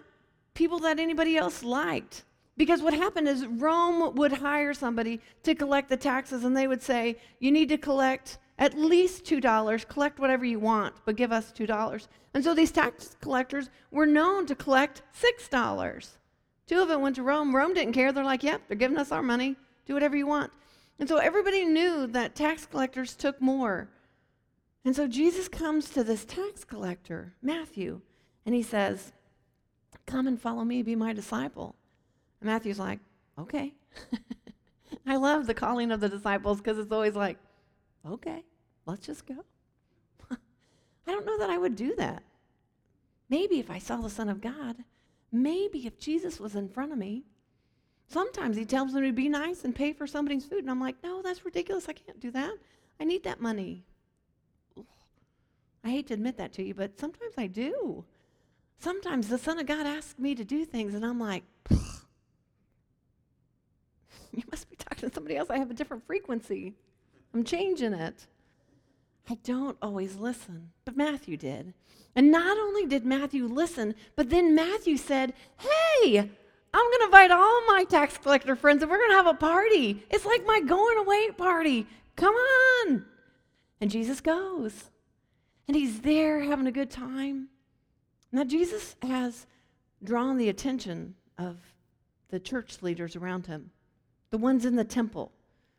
people 0.53 0.79
that 0.79 0.99
anybody 0.99 1.37
else 1.37 1.63
liked. 1.63 2.23
Because 2.57 2.81
what 2.81 2.93
happened 2.93 3.27
is 3.27 3.45
Rome 3.45 4.15
would 4.15 4.31
hire 4.31 4.73
somebody 4.73 5.19
to 5.43 5.53
collect 5.55 5.89
the 5.89 5.97
taxes, 5.97 6.45
and 6.45 6.55
they 6.55 6.67
would 6.67 6.81
say, 6.81 7.17
You 7.39 7.51
need 7.51 7.69
to 7.69 7.77
collect 7.77 8.37
at 8.57 8.77
least 8.77 9.25
$2, 9.25 9.87
collect 9.89 10.19
whatever 10.19 10.45
you 10.45 10.59
want, 10.59 10.95
but 11.03 11.17
give 11.17 11.33
us 11.33 11.51
$2. 11.51 12.07
And 12.33 12.43
so 12.43 12.53
these 12.53 12.71
tax 12.71 13.17
collectors 13.19 13.69
were 13.91 14.05
known 14.05 14.45
to 14.45 14.55
collect 14.55 15.01
$6. 15.51 16.17
Two 16.67 16.81
of 16.81 16.87
them 16.87 17.01
went 17.01 17.17
to 17.17 17.23
Rome. 17.23 17.53
Rome 17.53 17.73
didn't 17.73 17.93
care. 17.93 18.13
They're 18.13 18.23
like, 18.23 18.43
Yep, 18.43 18.61
they're 18.67 18.77
giving 18.77 18.97
us 18.97 19.11
our 19.11 19.21
money. 19.21 19.57
Do 19.85 19.93
whatever 19.93 20.15
you 20.15 20.25
want. 20.25 20.51
And 20.97 21.09
so 21.09 21.17
everybody 21.17 21.65
knew 21.65 22.07
that 22.07 22.35
tax 22.35 22.65
collectors 22.65 23.15
took 23.15 23.41
more. 23.41 23.89
And 24.85 24.95
so 24.95 25.07
Jesus 25.07 25.47
comes 25.49 25.89
to 25.89 26.03
this 26.03 26.23
tax 26.25 26.63
collector, 26.63 27.33
Matthew, 27.41 28.01
and 28.45 28.55
he 28.55 28.61
says, 28.61 29.11
Come 30.05 30.27
and 30.27 30.39
follow 30.39 30.63
me, 30.63 30.81
be 30.83 30.95
my 30.95 31.13
disciple. 31.13 31.75
And 32.41 32.49
Matthew's 32.49 32.79
like, 32.79 32.99
Okay. 33.37 33.73
I 35.07 35.17
love 35.17 35.45
the 35.45 35.53
calling 35.53 35.91
of 35.91 35.99
the 35.99 36.09
disciples 36.09 36.59
because 36.59 36.77
it's 36.77 36.91
always 36.91 37.15
like, 37.15 37.37
Okay, 38.07 38.43
let's 38.85 39.05
just 39.05 39.25
go. 39.25 39.43
I 40.31 41.11
don't 41.11 41.25
know 41.25 41.37
that 41.39 41.49
I 41.49 41.57
would 41.57 41.75
do 41.75 41.95
that. 41.95 42.23
Maybe 43.29 43.59
if 43.59 43.71
I 43.71 43.79
saw 43.79 43.97
the 43.97 44.09
Son 44.09 44.29
of 44.29 44.41
God, 44.41 44.77
maybe 45.31 45.87
if 45.87 45.99
Jesus 45.99 46.39
was 46.39 46.55
in 46.55 46.69
front 46.69 46.91
of 46.91 46.97
me. 46.97 47.23
Sometimes 48.07 48.55
he 48.55 48.65
tells 48.65 48.93
me 48.93 49.01
to 49.01 49.11
be 49.11 49.29
nice 49.29 49.63
and 49.63 49.75
pay 49.75 49.91
for 49.91 50.05
somebody's 50.05 50.45
food, 50.45 50.59
and 50.59 50.69
I'm 50.69 50.79
like, 50.79 50.95
no, 51.03 51.23
that's 51.23 51.43
ridiculous. 51.43 51.89
I 51.89 51.93
can't 51.93 52.19
do 52.19 52.29
that. 52.31 52.53
I 52.99 53.03
need 53.03 53.23
that 53.23 53.41
money. 53.41 53.83
I 55.83 55.89
hate 55.89 56.07
to 56.07 56.13
admit 56.13 56.37
that 56.37 56.53
to 56.53 56.63
you, 56.63 56.75
but 56.75 56.99
sometimes 56.99 57.33
I 57.37 57.47
do. 57.47 58.05
Sometimes 58.79 59.27
the 59.27 59.37
Son 59.37 59.59
of 59.59 59.65
God 59.65 59.85
asks 59.85 60.19
me 60.19 60.35
to 60.35 60.43
do 60.43 60.65
things, 60.65 60.93
and 60.93 61.05
I'm 61.05 61.19
like, 61.19 61.43
you 64.35 64.43
must 64.51 64.69
be 64.69 64.75
talking 64.75 65.09
to 65.09 65.15
somebody 65.15 65.37
else. 65.37 65.49
I 65.49 65.57
have 65.57 65.71
a 65.71 65.75
different 65.75 66.05
frequency. 66.05 66.73
I'm 67.33 67.43
changing 67.43 67.93
it. 67.93 68.27
I 69.29 69.35
don't 69.43 69.77
always 69.81 70.17
listen, 70.17 70.71
but 70.83 70.95
Matthew 70.95 71.37
did. 71.37 71.73
And 72.15 72.31
not 72.31 72.57
only 72.57 72.85
did 72.85 73.05
Matthew 73.05 73.45
listen, 73.47 73.95
but 74.15 74.29
then 74.29 74.55
Matthew 74.55 74.97
said, 74.97 75.33
Hey, 75.57 76.19
I'm 76.19 76.91
going 76.91 76.99
to 76.99 77.05
invite 77.05 77.31
all 77.31 77.65
my 77.65 77.85
tax 77.89 78.17
collector 78.17 78.55
friends 78.55 78.81
and 78.81 78.91
we're 78.91 78.99
going 78.99 79.11
to 79.11 79.15
have 79.15 79.27
a 79.27 79.33
party. 79.33 80.03
It's 80.09 80.25
like 80.25 80.45
my 80.45 80.59
going 80.61 80.97
away 80.97 81.29
party. 81.31 81.87
Come 82.15 82.35
on. 82.35 83.05
And 83.81 83.89
Jesus 83.89 84.21
goes. 84.21 84.91
And 85.67 85.75
he's 85.75 86.01
there 86.01 86.41
having 86.41 86.67
a 86.67 86.71
good 86.71 86.91
time. 86.91 87.49
Now, 88.35 88.43
Jesus 88.43 88.97
has 89.01 89.47
drawn 90.03 90.35
the 90.35 90.49
attention 90.49 91.15
of 91.37 91.55
the 92.27 92.37
church 92.37 92.81
leaders 92.81 93.15
around 93.15 93.47
him, 93.47 93.71
the 94.29 94.37
ones 94.37 94.65
in 94.65 94.75
the 94.75 94.83
temple, 94.83 95.31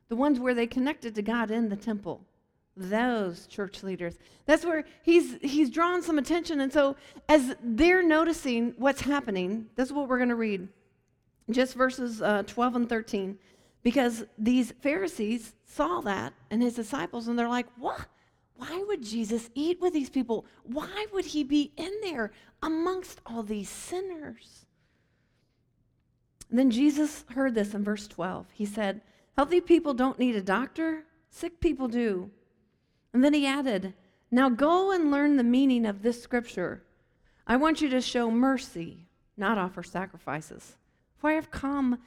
the 0.08 0.16
ones 0.16 0.40
where 0.40 0.54
they 0.54 0.66
connected 0.66 1.14
to 1.16 1.22
God 1.22 1.50
in 1.50 1.68
the 1.68 1.76
temple. 1.76 2.25
Those 2.75 3.46
church 3.46 3.82
leaders. 3.82 4.16
That's 4.46 4.64
where 4.64 4.84
he's 5.02 5.36
he's 5.42 5.68
drawn 5.68 6.00
some 6.00 6.16
attention. 6.16 6.62
And 6.62 6.72
so 6.72 6.96
as 7.28 7.54
they're 7.62 8.02
noticing 8.02 8.72
what's 8.78 9.02
happening, 9.02 9.66
this 9.76 9.88
is 9.88 9.92
what 9.92 10.08
we're 10.08 10.16
going 10.16 10.30
to 10.30 10.34
read. 10.34 10.66
Just 11.50 11.75
verses 11.75 12.22
uh, 12.22 12.42
12 12.46 12.76
and 12.76 12.88
13. 12.88 13.38
Because 13.82 14.25
these 14.38 14.72
Pharisees 14.80 15.54
saw 15.66 16.00
that 16.00 16.32
and 16.50 16.62
his 16.62 16.75
disciples, 16.75 17.28
and 17.28 17.38
they're 17.38 17.50
like, 17.50 17.66
What? 17.76 18.06
Why 18.56 18.82
would 18.88 19.02
Jesus 19.02 19.50
eat 19.54 19.80
with 19.80 19.92
these 19.92 20.10
people? 20.10 20.46
Why 20.62 21.06
would 21.12 21.26
he 21.26 21.44
be 21.44 21.72
in 21.76 21.92
there 22.02 22.32
amongst 22.62 23.20
all 23.26 23.42
these 23.42 23.68
sinners? 23.68 24.66
And 26.48 26.58
then 26.58 26.70
Jesus 26.70 27.25
heard 27.34 27.54
this 27.54 27.75
in 27.75 27.84
verse 27.84 28.06
12. 28.06 28.46
He 28.52 28.64
said, 28.64 29.02
Healthy 29.36 29.60
people 29.62 29.94
don't 29.94 30.18
need 30.18 30.36
a 30.36 30.42
doctor, 30.42 31.04
sick 31.28 31.60
people 31.60 31.88
do. 31.88 32.30
And 33.12 33.22
then 33.22 33.34
he 33.34 33.46
added, 33.46 33.94
Now 34.30 34.48
go 34.48 34.92
and 34.92 35.10
learn 35.10 35.36
the 35.36 35.44
meaning 35.44 35.84
of 35.84 36.02
this 36.02 36.22
scripture. 36.22 36.82
I 37.46 37.56
want 37.56 37.80
you 37.80 37.88
to 37.90 38.00
show 38.00 38.30
mercy, 38.30 39.06
not 39.36 39.58
offer 39.58 39.82
sacrifices. 39.82 40.76
For 41.16 41.30
I 41.30 41.34
have 41.34 41.50
come 41.50 41.98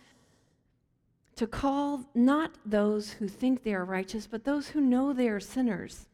to 1.35 1.47
call 1.47 2.05
not 2.13 2.51
those 2.65 3.11
who 3.11 3.27
think 3.27 3.63
they 3.63 3.73
are 3.73 3.85
righteous, 3.85 4.27
but 4.27 4.43
those 4.43 4.69
who 4.69 4.81
know 4.81 5.13
they 5.13 5.29
are 5.29 5.39
sinners. 5.39 6.07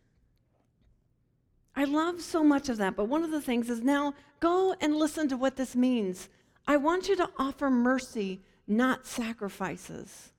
I 1.75 1.83
love 1.83 2.21
so 2.21 2.43
much 2.43 2.69
of 2.69 2.77
that, 2.77 2.95
but 2.95 3.09
one 3.09 3.23
of 3.23 3.31
the 3.31 3.41
things 3.41 3.69
is 3.69 3.81
now 3.81 4.13
go 4.39 4.75
and 4.79 4.95
listen 4.95 5.27
to 5.29 5.37
what 5.37 5.57
this 5.57 5.75
means. 5.75 6.29
I 6.67 6.77
want 6.77 7.09
you 7.09 7.15
to 7.17 7.29
offer 7.37 7.69
mercy, 7.69 8.41
not 8.67 9.05
sacrifices. 9.05 10.31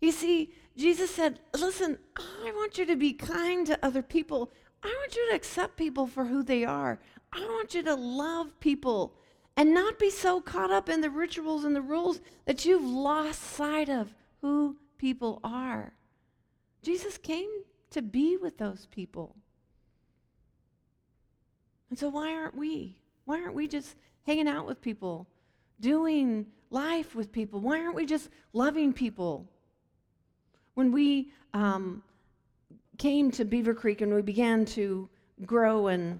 You 0.00 0.12
see, 0.12 0.52
Jesus 0.76 1.10
said, 1.14 1.40
Listen, 1.56 1.98
I 2.16 2.52
want 2.54 2.76
you 2.76 2.84
to 2.86 2.96
be 2.96 3.12
kind 3.12 3.66
to 3.66 3.78
other 3.84 4.02
people. 4.02 4.50
I 4.82 4.88
want 4.88 5.14
you 5.14 5.28
to 5.30 5.36
accept 5.36 5.76
people 5.76 6.06
for 6.06 6.24
who 6.24 6.42
they 6.42 6.64
are. 6.64 6.98
I 7.32 7.40
want 7.40 7.74
you 7.74 7.82
to 7.84 7.94
love 7.94 8.58
people 8.60 9.14
and 9.56 9.72
not 9.72 9.98
be 9.98 10.10
so 10.10 10.40
caught 10.40 10.70
up 10.70 10.88
in 10.88 11.00
the 11.00 11.10
rituals 11.10 11.64
and 11.64 11.74
the 11.74 11.82
rules 11.82 12.20
that 12.46 12.64
you've 12.64 12.84
lost 12.84 13.40
sight 13.40 13.88
of 13.88 14.14
who 14.40 14.76
people 14.98 15.40
are. 15.44 15.92
Jesus 16.82 17.16
came 17.16 17.50
to 17.90 18.02
be 18.02 18.36
with 18.36 18.58
those 18.58 18.86
people. 18.90 19.36
And 21.92 21.98
so, 21.98 22.08
why 22.08 22.32
aren't 22.32 22.56
we? 22.56 22.96
Why 23.26 23.42
aren't 23.42 23.52
we 23.52 23.68
just 23.68 23.96
hanging 24.24 24.48
out 24.48 24.66
with 24.66 24.80
people, 24.80 25.28
doing 25.78 26.46
life 26.70 27.14
with 27.14 27.30
people? 27.30 27.60
Why 27.60 27.80
aren't 27.82 27.94
we 27.94 28.06
just 28.06 28.30
loving 28.54 28.94
people? 28.94 29.46
When 30.72 30.90
we 30.90 31.32
um, 31.52 32.02
came 32.96 33.30
to 33.32 33.44
Beaver 33.44 33.74
Creek 33.74 34.00
and 34.00 34.14
we 34.14 34.22
began 34.22 34.64
to 34.64 35.06
grow 35.44 35.88
and 35.88 36.18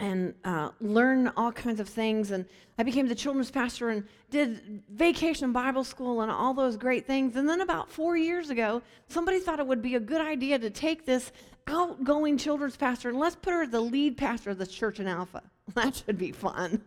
and 0.00 0.34
uh, 0.44 0.70
learn 0.80 1.28
all 1.36 1.50
kinds 1.50 1.80
of 1.80 1.88
things. 1.88 2.30
And 2.30 2.46
I 2.78 2.82
became 2.82 3.08
the 3.08 3.14
children's 3.14 3.50
pastor 3.50 3.90
and 3.90 4.04
did 4.30 4.82
vacation 4.90 5.52
Bible 5.52 5.84
school 5.84 6.20
and 6.20 6.30
all 6.30 6.54
those 6.54 6.76
great 6.76 7.06
things. 7.06 7.36
And 7.36 7.48
then 7.48 7.60
about 7.60 7.90
four 7.90 8.16
years 8.16 8.50
ago, 8.50 8.82
somebody 9.08 9.40
thought 9.40 9.58
it 9.58 9.66
would 9.66 9.82
be 9.82 9.96
a 9.96 10.00
good 10.00 10.20
idea 10.20 10.58
to 10.58 10.70
take 10.70 11.04
this 11.04 11.32
outgoing 11.66 12.38
children's 12.38 12.76
pastor 12.76 13.10
and 13.10 13.18
let's 13.18 13.36
put 13.36 13.52
her 13.52 13.66
the 13.66 13.80
lead 13.80 14.16
pastor 14.16 14.50
of 14.50 14.58
the 14.58 14.66
church 14.66 15.00
in 15.00 15.06
Alpha. 15.06 15.42
That 15.74 15.96
should 15.96 16.16
be 16.16 16.32
fun. 16.32 16.82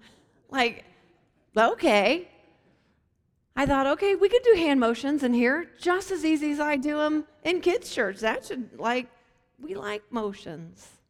Like, 0.49 0.85
okay. 1.55 2.27
I 3.55 3.65
thought, 3.67 3.85
okay, 3.85 4.15
we 4.15 4.27
could 4.27 4.41
do 4.41 4.55
hand 4.55 4.79
motions 4.79 5.21
in 5.21 5.35
here 5.35 5.69
just 5.79 6.09
as 6.09 6.25
easy 6.25 6.51
as 6.51 6.59
I 6.59 6.77
do 6.77 6.97
them 6.97 7.25
in 7.43 7.61
kids' 7.61 7.93
church. 7.93 8.19
That 8.19 8.45
should, 8.45 8.79
like, 8.79 9.07
we 9.59 9.75
like 9.75 10.01
motions. 10.11 11.00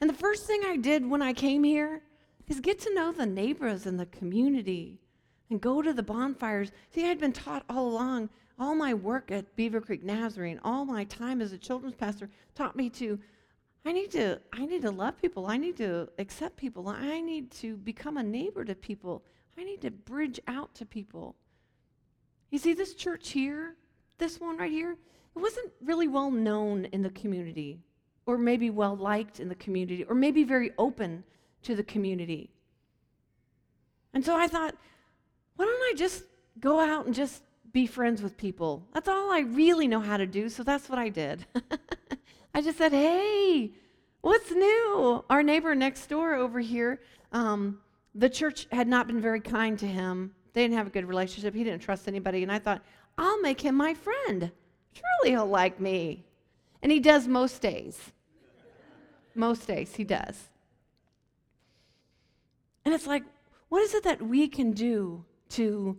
And 0.00 0.08
the 0.08 0.14
first 0.14 0.46
thing 0.46 0.62
I 0.64 0.76
did 0.76 1.08
when 1.08 1.22
I 1.22 1.32
came 1.32 1.64
here 1.64 2.02
is 2.46 2.60
get 2.60 2.78
to 2.80 2.94
know 2.94 3.12
the 3.12 3.26
neighbors 3.26 3.86
in 3.86 3.96
the 3.96 4.06
community 4.06 5.00
and 5.50 5.60
go 5.60 5.82
to 5.82 5.92
the 5.92 6.02
bonfires. 6.02 6.70
See, 6.90 7.08
I'd 7.08 7.18
been 7.18 7.32
taught 7.32 7.64
all 7.68 7.88
along, 7.88 8.30
all 8.58 8.74
my 8.74 8.94
work 8.94 9.30
at 9.30 9.56
Beaver 9.56 9.80
Creek 9.80 10.04
Nazarene, 10.04 10.60
all 10.62 10.84
my 10.84 11.04
time 11.04 11.40
as 11.40 11.52
a 11.52 11.58
children's 11.58 11.94
pastor 11.94 12.30
taught 12.54 12.76
me 12.76 12.88
to 12.90 13.18
I 13.84 13.92
need 13.92 14.10
to 14.12 14.38
I 14.52 14.66
need 14.66 14.82
to 14.82 14.90
love 14.90 15.20
people. 15.20 15.46
I 15.46 15.56
need 15.56 15.76
to 15.78 16.08
accept 16.18 16.56
people. 16.56 16.88
I 16.88 17.20
need 17.20 17.50
to 17.52 17.76
become 17.76 18.18
a 18.18 18.22
neighbor 18.22 18.64
to 18.64 18.74
people. 18.74 19.24
I 19.56 19.64
need 19.64 19.80
to 19.82 19.90
bridge 19.90 20.38
out 20.46 20.74
to 20.76 20.86
people. 20.86 21.36
You 22.50 22.58
see 22.58 22.74
this 22.74 22.94
church 22.94 23.30
here, 23.30 23.76
this 24.18 24.40
one 24.40 24.56
right 24.58 24.70
here, 24.70 24.92
it 24.92 25.38
wasn't 25.38 25.72
really 25.82 26.08
well 26.08 26.30
known 26.30 26.86
in 26.86 27.02
the 27.02 27.10
community 27.10 27.80
or 28.28 28.36
maybe 28.36 28.68
well 28.68 28.94
liked 28.94 29.40
in 29.40 29.48
the 29.48 29.54
community, 29.54 30.04
or 30.04 30.14
maybe 30.14 30.44
very 30.44 30.70
open 30.76 31.24
to 31.62 31.74
the 31.74 31.82
community. 31.82 32.50
And 34.12 34.22
so 34.22 34.36
I 34.36 34.46
thought, 34.46 34.74
why 35.56 35.64
don't 35.64 35.82
I 35.82 35.94
just 35.96 36.24
go 36.60 36.78
out 36.78 37.06
and 37.06 37.14
just 37.14 37.42
be 37.72 37.86
friends 37.86 38.20
with 38.20 38.36
people? 38.36 38.86
That's 38.92 39.08
all 39.08 39.32
I 39.32 39.40
really 39.40 39.88
know 39.88 40.00
how 40.00 40.18
to 40.18 40.26
do, 40.26 40.50
so 40.50 40.62
that's 40.62 40.90
what 40.90 40.98
I 40.98 41.08
did. 41.08 41.46
I 42.54 42.60
just 42.60 42.76
said, 42.76 42.92
hey, 42.92 43.70
what's 44.20 44.50
new? 44.50 45.24
Our 45.30 45.42
neighbor 45.42 45.74
next 45.74 46.08
door 46.08 46.34
over 46.34 46.60
here, 46.60 47.00
um, 47.32 47.78
the 48.14 48.28
church 48.28 48.66
had 48.70 48.88
not 48.88 49.06
been 49.06 49.22
very 49.22 49.40
kind 49.40 49.78
to 49.78 49.86
him. 49.86 50.34
They 50.52 50.64
didn't 50.64 50.76
have 50.76 50.86
a 50.88 50.90
good 50.90 51.06
relationship. 51.06 51.54
He 51.54 51.64
didn't 51.64 51.80
trust 51.80 52.06
anybody. 52.06 52.42
And 52.42 52.52
I 52.52 52.58
thought, 52.58 52.82
I'll 53.16 53.40
make 53.40 53.62
him 53.62 53.74
my 53.74 53.94
friend. 53.94 54.52
Surely 54.92 55.34
he'll 55.34 55.46
like 55.46 55.80
me. 55.80 56.26
And 56.82 56.92
he 56.92 57.00
does 57.00 57.26
most 57.26 57.62
days. 57.62 58.12
Most 59.38 59.68
days 59.68 59.94
he 59.94 60.02
does. 60.02 60.48
And 62.84 62.92
it's 62.92 63.06
like, 63.06 63.22
what 63.68 63.82
is 63.82 63.94
it 63.94 64.02
that 64.02 64.20
we 64.20 64.48
can 64.48 64.72
do 64.72 65.24
to, 65.50 65.96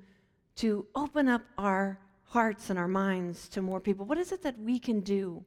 to 0.58 0.86
open 0.94 1.30
up 1.30 1.44
our 1.58 2.00
hearts 2.26 2.70
and 2.70 2.78
our 2.78 2.88
minds 2.90 3.48
to 3.50 3.62
more 3.62 3.80
people? 3.80 4.06
What 4.06 4.18
is 4.18 4.34
it 4.34 4.44
that 4.44 4.60
we 4.60 4.78
can 4.78 5.00
do? 5.00 5.46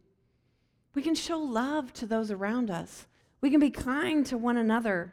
We 0.94 1.02
can 1.02 1.14
show 1.14 1.38
love 1.38 1.92
to 1.94 2.06
those 2.06 2.30
around 2.30 2.70
us. 2.70 3.06
We 3.42 3.50
can 3.50 3.61
be 3.61 3.70
kind 3.70 4.25
to 4.25 4.38
one 4.38 4.56
another. 4.56 5.12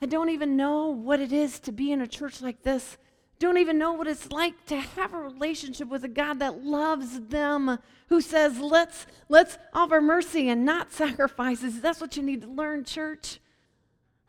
that 0.00 0.10
don't 0.10 0.30
even 0.30 0.56
know 0.56 0.88
what 0.88 1.20
it 1.20 1.32
is 1.32 1.60
to 1.60 1.70
be 1.72 1.92
in 1.92 2.00
a 2.00 2.06
church 2.06 2.40
like 2.40 2.62
this, 2.62 2.96
don't 3.38 3.58
even 3.58 3.78
know 3.78 3.92
what 3.92 4.06
it's 4.06 4.30
like 4.30 4.64
to 4.66 4.76
have 4.76 5.12
a 5.12 5.18
relationship 5.18 5.88
with 5.88 6.04
a 6.04 6.08
God 6.08 6.38
that 6.38 6.64
loves 6.64 7.20
them, 7.20 7.78
who 8.08 8.20
says, 8.20 8.58
let's, 8.58 9.06
let's 9.28 9.58
offer 9.72 10.00
mercy 10.00 10.48
and 10.48 10.64
not 10.64 10.92
sacrifices. 10.92 11.80
That's 11.80 12.00
what 12.00 12.16
you 12.16 12.22
need 12.22 12.42
to 12.42 12.48
learn, 12.48 12.84
church. 12.84 13.40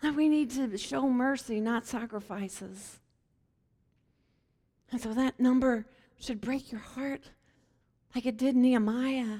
That 0.02 0.16
we 0.16 0.28
need 0.28 0.52
to 0.52 0.78
show 0.78 1.08
mercy, 1.08 1.60
not 1.60 1.86
sacrifices. 1.86 3.00
And 4.92 5.02
so 5.02 5.14
that 5.14 5.40
number 5.40 5.86
should 6.20 6.42
break 6.42 6.72
your 6.72 6.82
heart 6.82 7.30
like 8.14 8.26
it 8.26 8.38
did 8.38 8.56
Nehemiah. 8.56 9.40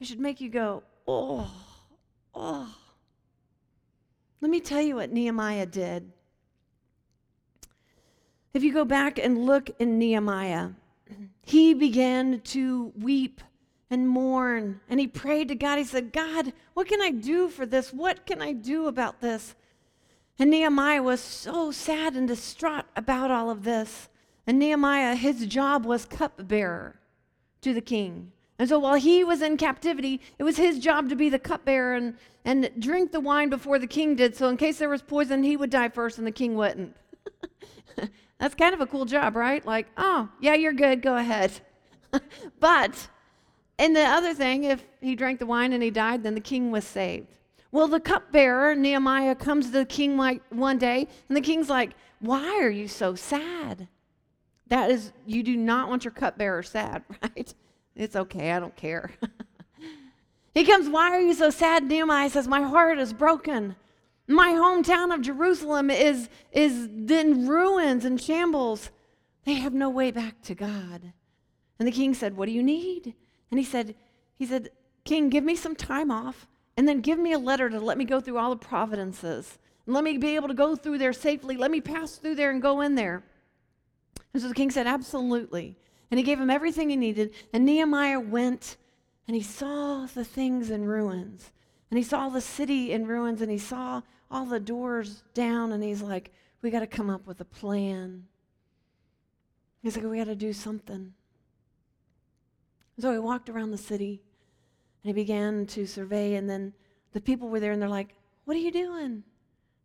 It 0.00 0.06
should 0.06 0.20
make 0.20 0.40
you 0.40 0.48
go, 0.48 0.82
oh, 1.06 1.50
oh. 2.34 2.74
Let 4.40 4.50
me 4.50 4.60
tell 4.60 4.80
you 4.80 4.96
what 4.96 5.12
Nehemiah 5.12 5.66
did. 5.66 6.12
If 8.54 8.62
you 8.62 8.72
go 8.72 8.84
back 8.84 9.18
and 9.18 9.44
look 9.44 9.70
in 9.78 9.98
Nehemiah, 9.98 10.70
he 11.42 11.74
began 11.74 12.40
to 12.40 12.92
weep 12.98 13.40
and 13.90 14.08
mourn, 14.08 14.80
and 14.88 15.00
he 15.00 15.06
prayed 15.06 15.48
to 15.48 15.54
God. 15.54 15.78
He 15.78 15.84
said, 15.84 16.12
God, 16.12 16.52
what 16.74 16.88
can 16.88 17.00
I 17.00 17.10
do 17.10 17.48
for 17.48 17.64
this? 17.64 17.92
What 17.92 18.26
can 18.26 18.42
I 18.42 18.52
do 18.52 18.86
about 18.86 19.20
this? 19.20 19.54
And 20.38 20.50
Nehemiah 20.50 21.02
was 21.02 21.20
so 21.20 21.72
sad 21.72 22.14
and 22.14 22.28
distraught 22.28 22.84
about 22.94 23.30
all 23.30 23.50
of 23.50 23.64
this. 23.64 24.08
And 24.46 24.58
Nehemiah, 24.58 25.14
his 25.14 25.46
job 25.46 25.84
was 25.84 26.04
cupbearer 26.04 26.96
to 27.62 27.74
the 27.74 27.80
king. 27.80 28.32
And 28.58 28.68
so 28.68 28.78
while 28.78 28.94
he 28.94 29.24
was 29.24 29.42
in 29.42 29.56
captivity, 29.56 30.20
it 30.38 30.42
was 30.42 30.56
his 30.56 30.78
job 30.78 31.08
to 31.08 31.16
be 31.16 31.28
the 31.28 31.38
cupbearer 31.38 31.94
and, 31.94 32.16
and 32.44 32.70
drink 32.78 33.12
the 33.12 33.20
wine 33.20 33.50
before 33.50 33.78
the 33.78 33.86
king 33.86 34.16
did. 34.16 34.36
So 34.36 34.48
in 34.48 34.56
case 34.56 34.78
there 34.78 34.88
was 34.88 35.02
poison, 35.02 35.42
he 35.42 35.56
would 35.56 35.70
die 35.70 35.88
first 35.88 36.18
and 36.18 36.26
the 36.26 36.32
king 36.32 36.56
wouldn't. 36.56 36.96
That's 38.38 38.54
kind 38.54 38.74
of 38.74 38.80
a 38.80 38.86
cool 38.86 39.04
job, 39.04 39.36
right? 39.36 39.64
Like, 39.64 39.86
oh, 39.96 40.28
yeah, 40.40 40.54
you're 40.54 40.72
good, 40.72 41.02
go 41.02 41.16
ahead. 41.16 41.52
but, 42.60 43.08
and 43.78 43.94
the 43.96 44.04
other 44.04 44.32
thing, 44.32 44.64
if 44.64 44.84
he 45.00 45.16
drank 45.16 45.40
the 45.40 45.46
wine 45.46 45.72
and 45.72 45.82
he 45.82 45.90
died, 45.90 46.22
then 46.22 46.34
the 46.34 46.40
king 46.40 46.70
was 46.70 46.84
saved. 46.84 47.38
Well, 47.70 47.88
the 47.88 48.00
cupbearer, 48.00 48.74
Nehemiah, 48.74 49.34
comes 49.34 49.66
to 49.66 49.72
the 49.72 49.84
king 49.84 50.16
like 50.16 50.40
one 50.50 50.78
day, 50.78 51.06
and 51.28 51.36
the 51.36 51.42
king's 51.42 51.68
like, 51.68 51.90
Why 52.20 52.60
are 52.60 52.70
you 52.70 52.88
so 52.88 53.14
sad? 53.14 53.88
That 54.68 54.90
is, 54.90 55.12
you 55.26 55.42
do 55.42 55.56
not 55.56 55.88
want 55.88 56.04
your 56.04 56.12
cupbearer 56.12 56.62
sad, 56.62 57.02
right? 57.22 57.54
It's 57.94 58.16
okay, 58.16 58.52
I 58.52 58.60
don't 58.60 58.76
care. 58.76 59.10
he 60.54 60.64
comes, 60.64 60.88
Why 60.88 61.10
are 61.10 61.20
you 61.20 61.34
so 61.34 61.50
sad? 61.50 61.84
Nehemiah 61.84 62.30
says, 62.30 62.48
My 62.48 62.62
heart 62.62 62.98
is 62.98 63.12
broken. 63.12 63.76
My 64.28 64.50
hometown 64.50 65.12
of 65.14 65.22
Jerusalem 65.22 65.90
is, 65.90 66.28
is 66.52 66.84
in 66.84 67.48
ruins 67.48 68.04
and 68.04 68.20
shambles. 68.20 68.90
They 69.44 69.54
have 69.54 69.72
no 69.72 69.88
way 69.88 70.10
back 70.10 70.42
to 70.42 70.54
God. 70.54 71.12
And 71.78 71.88
the 71.88 71.92
king 71.92 72.12
said, 72.12 72.36
What 72.36 72.46
do 72.46 72.52
you 72.52 72.62
need? 72.62 73.14
And 73.50 73.58
he 73.58 73.64
said, 73.64 73.94
he 74.34 74.44
said, 74.46 74.68
King, 75.04 75.30
give 75.30 75.42
me 75.42 75.56
some 75.56 75.74
time 75.74 76.10
off, 76.10 76.46
and 76.76 76.86
then 76.86 77.00
give 77.00 77.18
me 77.18 77.32
a 77.32 77.38
letter 77.38 77.70
to 77.70 77.80
let 77.80 77.96
me 77.96 78.04
go 78.04 78.20
through 78.20 78.36
all 78.36 78.50
the 78.50 78.56
providences. 78.56 79.58
And 79.86 79.94
let 79.94 80.04
me 80.04 80.18
be 80.18 80.36
able 80.36 80.48
to 80.48 80.54
go 80.54 80.76
through 80.76 80.98
there 80.98 81.14
safely. 81.14 81.56
Let 81.56 81.70
me 81.70 81.80
pass 81.80 82.16
through 82.16 82.34
there 82.34 82.50
and 82.50 82.60
go 82.60 82.82
in 82.82 82.94
there. 82.94 83.24
And 84.34 84.42
so 84.42 84.48
the 84.48 84.54
king 84.54 84.70
said, 84.70 84.86
Absolutely. 84.86 85.76
And 86.10 86.18
he 86.18 86.24
gave 86.24 86.38
him 86.38 86.50
everything 86.50 86.90
he 86.90 86.96
needed. 86.96 87.32
And 87.52 87.64
Nehemiah 87.64 88.20
went 88.20 88.76
and 89.26 89.34
he 89.34 89.42
saw 89.42 90.06
the 90.06 90.24
things 90.24 90.70
in 90.70 90.84
ruins. 90.84 91.52
And 91.90 91.98
he 91.98 92.04
saw 92.04 92.28
the 92.28 92.40
city 92.40 92.92
in 92.92 93.06
ruins 93.06 93.40
and 93.40 93.50
he 93.50 93.58
saw 93.58 94.02
all 94.30 94.44
the 94.44 94.60
doors 94.60 95.22
down. 95.34 95.72
And 95.72 95.82
he's 95.82 96.02
like, 96.02 96.32
We 96.62 96.70
got 96.70 96.80
to 96.80 96.86
come 96.86 97.10
up 97.10 97.26
with 97.26 97.40
a 97.40 97.44
plan. 97.44 98.24
He's 99.82 99.96
like, 99.96 100.04
We 100.04 100.18
got 100.18 100.24
to 100.24 100.36
do 100.36 100.52
something. 100.52 101.14
So 103.00 103.12
he 103.12 103.18
walked 103.18 103.48
around 103.48 103.70
the 103.70 103.78
city 103.78 104.20
and 105.02 105.08
he 105.08 105.12
began 105.12 105.66
to 105.66 105.86
survey. 105.86 106.34
And 106.34 106.50
then 106.50 106.72
the 107.12 107.20
people 107.20 107.48
were 107.48 107.60
there 107.60 107.72
and 107.72 107.80
they're 107.80 107.88
like, 107.88 108.14
What 108.44 108.56
are 108.56 108.60
you 108.60 108.72
doing? 108.72 109.22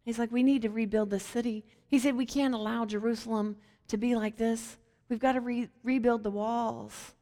He's 0.04 0.20
like, 0.20 0.32
We 0.32 0.44
need 0.44 0.64
to 0.64 0.70
rebuild 0.70 1.10
the 1.10 1.20
city. 1.20 1.64
He 1.88 2.00
said, 2.00 2.16
We 2.16 2.26
can't 2.26 2.54
allow 2.54 2.86
Jerusalem 2.86 3.56
to 3.88 3.98
be 3.98 4.16
like 4.16 4.38
this. 4.38 4.78
We've 5.10 5.20
got 5.20 5.34
to 5.34 5.42
re- 5.42 5.70
rebuild 5.84 6.24
the 6.24 6.32
walls. 6.32 7.14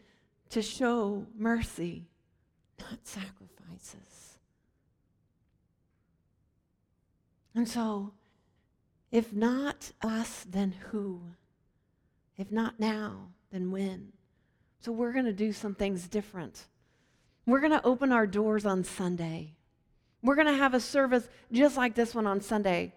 to 0.51 0.63
show 0.63 1.27
mercy, 1.37 2.05
not 2.81 2.99
sacrifices. 3.05 4.39
And 7.55 7.69
so, 7.69 8.13
if 9.13 9.33
not 9.33 9.93
us, 10.03 10.45
then 10.49 10.75
who? 10.91 11.21
If 12.37 12.51
not 12.51 12.81
now, 12.81 13.29
then 13.53 13.71
when? 13.71 14.13
So, 14.81 14.91
we're 14.91 15.13
going 15.13 15.25
to 15.27 15.33
do 15.33 15.53
some 15.53 15.75
things 15.75 16.09
different. 16.09 16.65
We're 17.47 17.61
going 17.61 17.73
to 17.73 17.85
open 17.87 18.11
our 18.11 18.27
doors 18.27 18.67
on 18.67 18.83
Sunday. 18.85 19.53
We're 20.23 20.35
going 20.35 20.49
to 20.49 20.55
have 20.55 20.75
a 20.75 20.81
service 20.81 21.29
just 21.53 21.77
like 21.77 21.95
this 21.95 22.15
one 22.15 22.27
on 22.27 22.41
Sunday. 22.41 22.93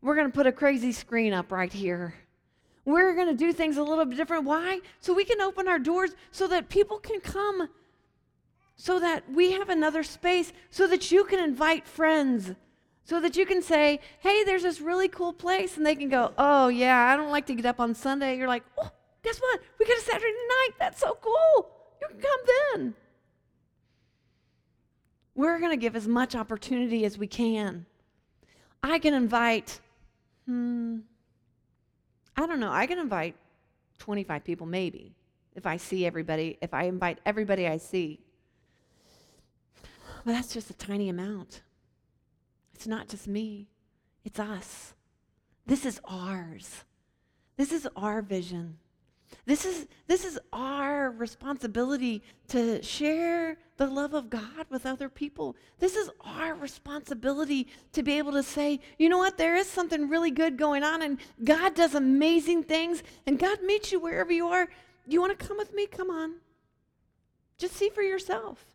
We're 0.00 0.14
going 0.14 0.30
to 0.30 0.34
put 0.34 0.46
a 0.46 0.52
crazy 0.52 0.92
screen 0.92 1.32
up 1.32 1.50
right 1.50 1.72
here. 1.72 2.14
We're 2.84 3.14
going 3.14 3.28
to 3.28 3.34
do 3.34 3.52
things 3.52 3.76
a 3.76 3.82
little 3.82 4.04
bit 4.04 4.16
different. 4.16 4.44
Why? 4.44 4.80
So 5.00 5.12
we 5.12 5.24
can 5.24 5.40
open 5.40 5.68
our 5.68 5.78
doors 5.78 6.12
so 6.30 6.46
that 6.46 6.68
people 6.68 6.98
can 6.98 7.20
come, 7.20 7.68
so 8.80 9.00
that 9.00 9.24
we 9.30 9.52
have 9.52 9.68
another 9.68 10.04
space, 10.04 10.52
so 10.70 10.86
that 10.86 11.10
you 11.10 11.24
can 11.24 11.40
invite 11.40 11.84
friends, 11.86 12.54
so 13.02 13.20
that 13.20 13.36
you 13.36 13.44
can 13.44 13.60
say, 13.60 13.98
hey, 14.20 14.44
there's 14.44 14.62
this 14.62 14.80
really 14.80 15.08
cool 15.08 15.32
place. 15.32 15.76
And 15.76 15.84
they 15.84 15.96
can 15.96 16.08
go, 16.08 16.32
oh, 16.38 16.68
yeah, 16.68 16.96
I 16.96 17.16
don't 17.16 17.32
like 17.32 17.46
to 17.46 17.54
get 17.54 17.66
up 17.66 17.80
on 17.80 17.92
Sunday. 17.92 18.38
You're 18.38 18.46
like, 18.46 18.62
oh, 18.80 18.90
guess 19.24 19.38
what? 19.40 19.60
We 19.80 19.84
got 19.84 19.98
a 19.98 20.00
Saturday 20.02 20.26
night. 20.26 20.70
That's 20.78 21.00
so 21.00 21.18
cool. 21.20 21.70
You 22.00 22.06
can 22.08 22.20
come 22.20 22.40
then. 22.46 22.94
We're 25.34 25.58
going 25.58 25.72
to 25.72 25.76
give 25.76 25.96
as 25.96 26.06
much 26.06 26.36
opportunity 26.36 27.04
as 27.04 27.18
we 27.18 27.26
can. 27.26 27.84
I 28.80 29.00
can 29.00 29.12
invite, 29.12 29.80
hmm, 30.46 30.98
I 32.36 32.46
don't 32.46 32.60
know, 32.60 32.70
I 32.70 32.86
can 32.86 32.98
invite 32.98 33.34
25 33.98 34.44
people 34.44 34.66
maybe 34.66 35.16
if 35.56 35.66
I 35.66 35.78
see 35.78 36.06
everybody, 36.06 36.58
if 36.60 36.72
I 36.72 36.84
invite 36.84 37.18
everybody 37.26 37.66
I 37.66 37.78
see. 37.78 38.20
But 40.28 40.34
that's 40.34 40.52
just 40.52 40.68
a 40.68 40.74
tiny 40.74 41.08
amount. 41.08 41.62
It's 42.74 42.86
not 42.86 43.08
just 43.08 43.26
me, 43.26 43.70
it's 44.26 44.38
us. 44.38 44.92
This 45.64 45.86
is 45.86 46.02
ours. 46.04 46.84
This 47.56 47.72
is 47.72 47.88
our 47.96 48.20
vision. 48.20 48.76
This 49.46 49.64
is, 49.64 49.86
this 50.06 50.26
is 50.26 50.38
our 50.52 51.12
responsibility 51.12 52.22
to 52.48 52.82
share 52.82 53.56
the 53.78 53.86
love 53.86 54.12
of 54.12 54.28
God 54.28 54.66
with 54.68 54.84
other 54.84 55.08
people. 55.08 55.56
This 55.78 55.96
is 55.96 56.10
our 56.20 56.54
responsibility 56.54 57.66
to 57.94 58.02
be 58.02 58.18
able 58.18 58.32
to 58.32 58.42
say, 58.42 58.80
you 58.98 59.08
know 59.08 59.16
what, 59.16 59.38
there 59.38 59.56
is 59.56 59.66
something 59.66 60.10
really 60.10 60.30
good 60.30 60.58
going 60.58 60.84
on, 60.84 61.00
and 61.00 61.16
God 61.42 61.74
does 61.74 61.94
amazing 61.94 62.64
things, 62.64 63.02
and 63.24 63.38
God 63.38 63.62
meets 63.62 63.92
you 63.92 63.98
wherever 63.98 64.30
you 64.30 64.48
are. 64.48 64.68
You 65.06 65.22
want 65.22 65.38
to 65.38 65.46
come 65.46 65.56
with 65.56 65.72
me? 65.72 65.86
Come 65.86 66.10
on. 66.10 66.34
Just 67.56 67.76
see 67.76 67.88
for 67.88 68.02
yourself. 68.02 68.66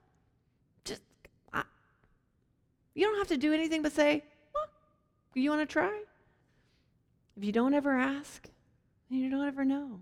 You 2.93 3.05
don't 3.07 3.17
have 3.17 3.27
to 3.29 3.37
do 3.37 3.53
anything 3.53 3.81
but 3.81 3.91
say, 3.91 4.23
well, 4.53 4.67
you 5.33 5.49
want 5.49 5.61
to 5.61 5.71
try? 5.71 6.03
If 7.35 7.43
you 7.43 7.51
don't 7.51 7.73
ever 7.73 7.91
ask, 7.97 8.47
then 9.09 9.19
you 9.19 9.29
don't 9.29 9.47
ever 9.47 9.65
know. 9.65 9.99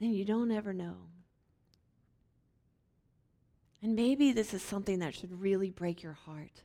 Then 0.00 0.12
you 0.12 0.24
don't 0.24 0.50
ever 0.50 0.72
know. 0.72 0.96
And 3.82 3.94
maybe 3.94 4.32
this 4.32 4.54
is 4.54 4.62
something 4.62 4.98
that 5.00 5.14
should 5.14 5.40
really 5.40 5.70
break 5.70 6.02
your 6.02 6.14
heart. 6.14 6.62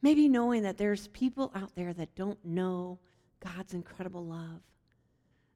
Maybe 0.00 0.28
knowing 0.28 0.62
that 0.62 0.78
there's 0.78 1.08
people 1.08 1.50
out 1.54 1.74
there 1.74 1.92
that 1.92 2.14
don't 2.14 2.42
know 2.44 2.98
God's 3.40 3.74
incredible 3.74 4.24
love. 4.24 4.60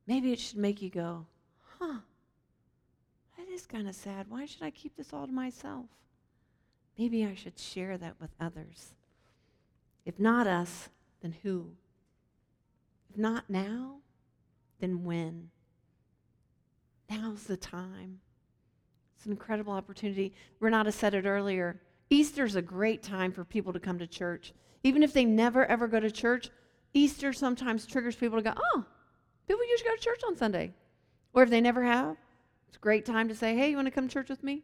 Maybe 0.06 0.32
it 0.32 0.40
should 0.40 0.58
make 0.58 0.82
you 0.82 0.90
go, 0.90 1.26
huh, 1.78 2.00
that 3.38 3.48
is 3.48 3.66
kind 3.66 3.88
of 3.88 3.94
sad. 3.94 4.26
Why 4.28 4.44
should 4.44 4.62
I 4.62 4.70
keep 4.70 4.96
this 4.96 5.12
all 5.12 5.26
to 5.26 5.32
myself? 5.32 5.86
Maybe 6.98 7.24
I 7.24 7.34
should 7.34 7.58
share 7.58 7.98
that 7.98 8.14
with 8.20 8.30
others. 8.40 8.94
If 10.04 10.18
not 10.18 10.46
us, 10.46 10.88
then 11.22 11.34
who? 11.42 11.70
If 13.10 13.18
not 13.18 13.48
now, 13.48 13.96
then 14.80 15.04
when? 15.04 15.50
Now's 17.10 17.44
the 17.44 17.56
time. 17.56 18.20
It's 19.16 19.26
an 19.26 19.32
incredible 19.32 19.72
opportunity. 19.72 20.34
Renata 20.60 20.92
said 20.92 21.14
it 21.14 21.26
earlier. 21.26 21.80
Easter's 22.10 22.56
a 22.56 22.62
great 22.62 23.02
time 23.02 23.32
for 23.32 23.44
people 23.44 23.72
to 23.72 23.80
come 23.80 23.98
to 23.98 24.06
church. 24.06 24.52
Even 24.82 25.02
if 25.02 25.12
they 25.12 25.24
never 25.24 25.64
ever 25.66 25.88
go 25.88 25.98
to 25.98 26.10
church, 26.10 26.50
Easter 26.92 27.32
sometimes 27.32 27.86
triggers 27.86 28.16
people 28.16 28.38
to 28.38 28.44
go, 28.44 28.52
oh, 28.56 28.84
people 29.48 29.66
usually 29.68 29.88
go 29.88 29.96
to 29.96 30.02
church 30.02 30.20
on 30.26 30.36
Sunday. 30.36 30.72
Or 31.32 31.42
if 31.42 31.50
they 31.50 31.60
never 31.60 31.82
have, 31.82 32.16
it's 32.68 32.76
a 32.76 32.80
great 32.80 33.04
time 33.04 33.28
to 33.28 33.34
say, 33.34 33.56
hey, 33.56 33.70
you 33.70 33.76
want 33.76 33.86
to 33.86 33.90
come 33.90 34.06
to 34.06 34.12
church 34.12 34.28
with 34.28 34.44
me? 34.44 34.62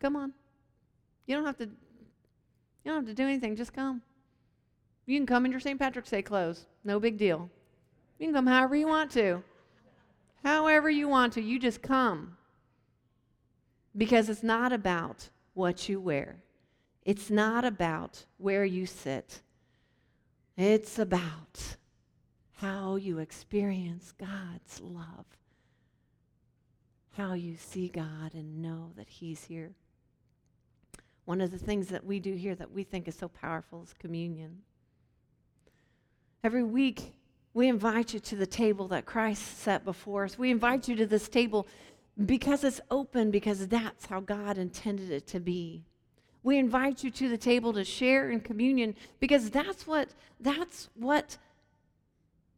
Come 0.00 0.16
on. 0.16 0.32
You 1.26 1.34
don't 1.36 1.44
have 1.44 1.58
to 1.58 1.64
you 2.84 2.92
don't 2.92 3.06
have 3.06 3.06
to 3.06 3.14
do 3.14 3.26
anything, 3.26 3.56
just 3.56 3.72
come. 3.72 4.02
You 5.06 5.18
can 5.18 5.26
come 5.26 5.44
in 5.44 5.50
your 5.50 5.60
St. 5.60 5.78
Patrick's 5.78 6.10
Day 6.10 6.22
clothes. 6.22 6.66
No 6.84 7.00
big 7.00 7.16
deal. 7.16 7.50
You 8.18 8.26
can 8.26 8.34
come 8.34 8.46
however 8.46 8.76
you 8.76 8.86
want 8.86 9.10
to. 9.12 9.42
However 10.42 10.90
you 10.90 11.08
want 11.08 11.32
to, 11.34 11.42
you 11.42 11.58
just 11.58 11.82
come. 11.82 12.36
Because 13.96 14.28
it's 14.28 14.42
not 14.42 14.72
about 14.72 15.30
what 15.54 15.88
you 15.88 16.00
wear. 16.00 16.42
It's 17.04 17.30
not 17.30 17.64
about 17.64 18.24
where 18.38 18.64
you 18.64 18.86
sit. 18.86 19.40
It's 20.56 20.98
about 20.98 21.76
how 22.52 22.96
you 22.96 23.18
experience 23.18 24.12
God's 24.12 24.80
love, 24.80 25.26
how 27.12 27.32
you 27.32 27.56
see 27.56 27.88
God 27.88 28.34
and 28.34 28.62
know 28.62 28.92
that 28.96 29.08
He's 29.08 29.44
here. 29.44 29.74
One 31.24 31.40
of 31.40 31.50
the 31.50 31.58
things 31.58 31.88
that 31.88 32.04
we 32.04 32.20
do 32.20 32.34
here 32.34 32.54
that 32.54 32.70
we 32.70 32.84
think 32.84 33.08
is 33.08 33.14
so 33.14 33.28
powerful 33.28 33.82
is 33.82 33.94
communion. 33.98 34.58
Every 36.42 36.62
week, 36.62 37.14
we 37.54 37.68
invite 37.68 38.12
you 38.12 38.20
to 38.20 38.36
the 38.36 38.46
table 38.46 38.88
that 38.88 39.06
Christ 39.06 39.58
set 39.58 39.84
before 39.84 40.24
us. 40.24 40.38
We 40.38 40.50
invite 40.50 40.88
you 40.88 40.96
to 40.96 41.06
this 41.06 41.28
table 41.28 41.66
because 42.26 42.62
it's 42.64 42.80
open, 42.90 43.30
because 43.30 43.66
that's 43.68 44.06
how 44.06 44.20
God 44.20 44.58
intended 44.58 45.10
it 45.10 45.26
to 45.28 45.40
be. 45.40 45.84
We 46.42 46.58
invite 46.58 47.02
you 47.02 47.10
to 47.12 47.28
the 47.28 47.38
table 47.38 47.72
to 47.72 47.84
share 47.84 48.30
in 48.30 48.40
communion 48.40 48.94
because 49.18 49.50
that's 49.50 49.86
what 49.86 50.10
that's 50.38 50.90
what 50.94 51.38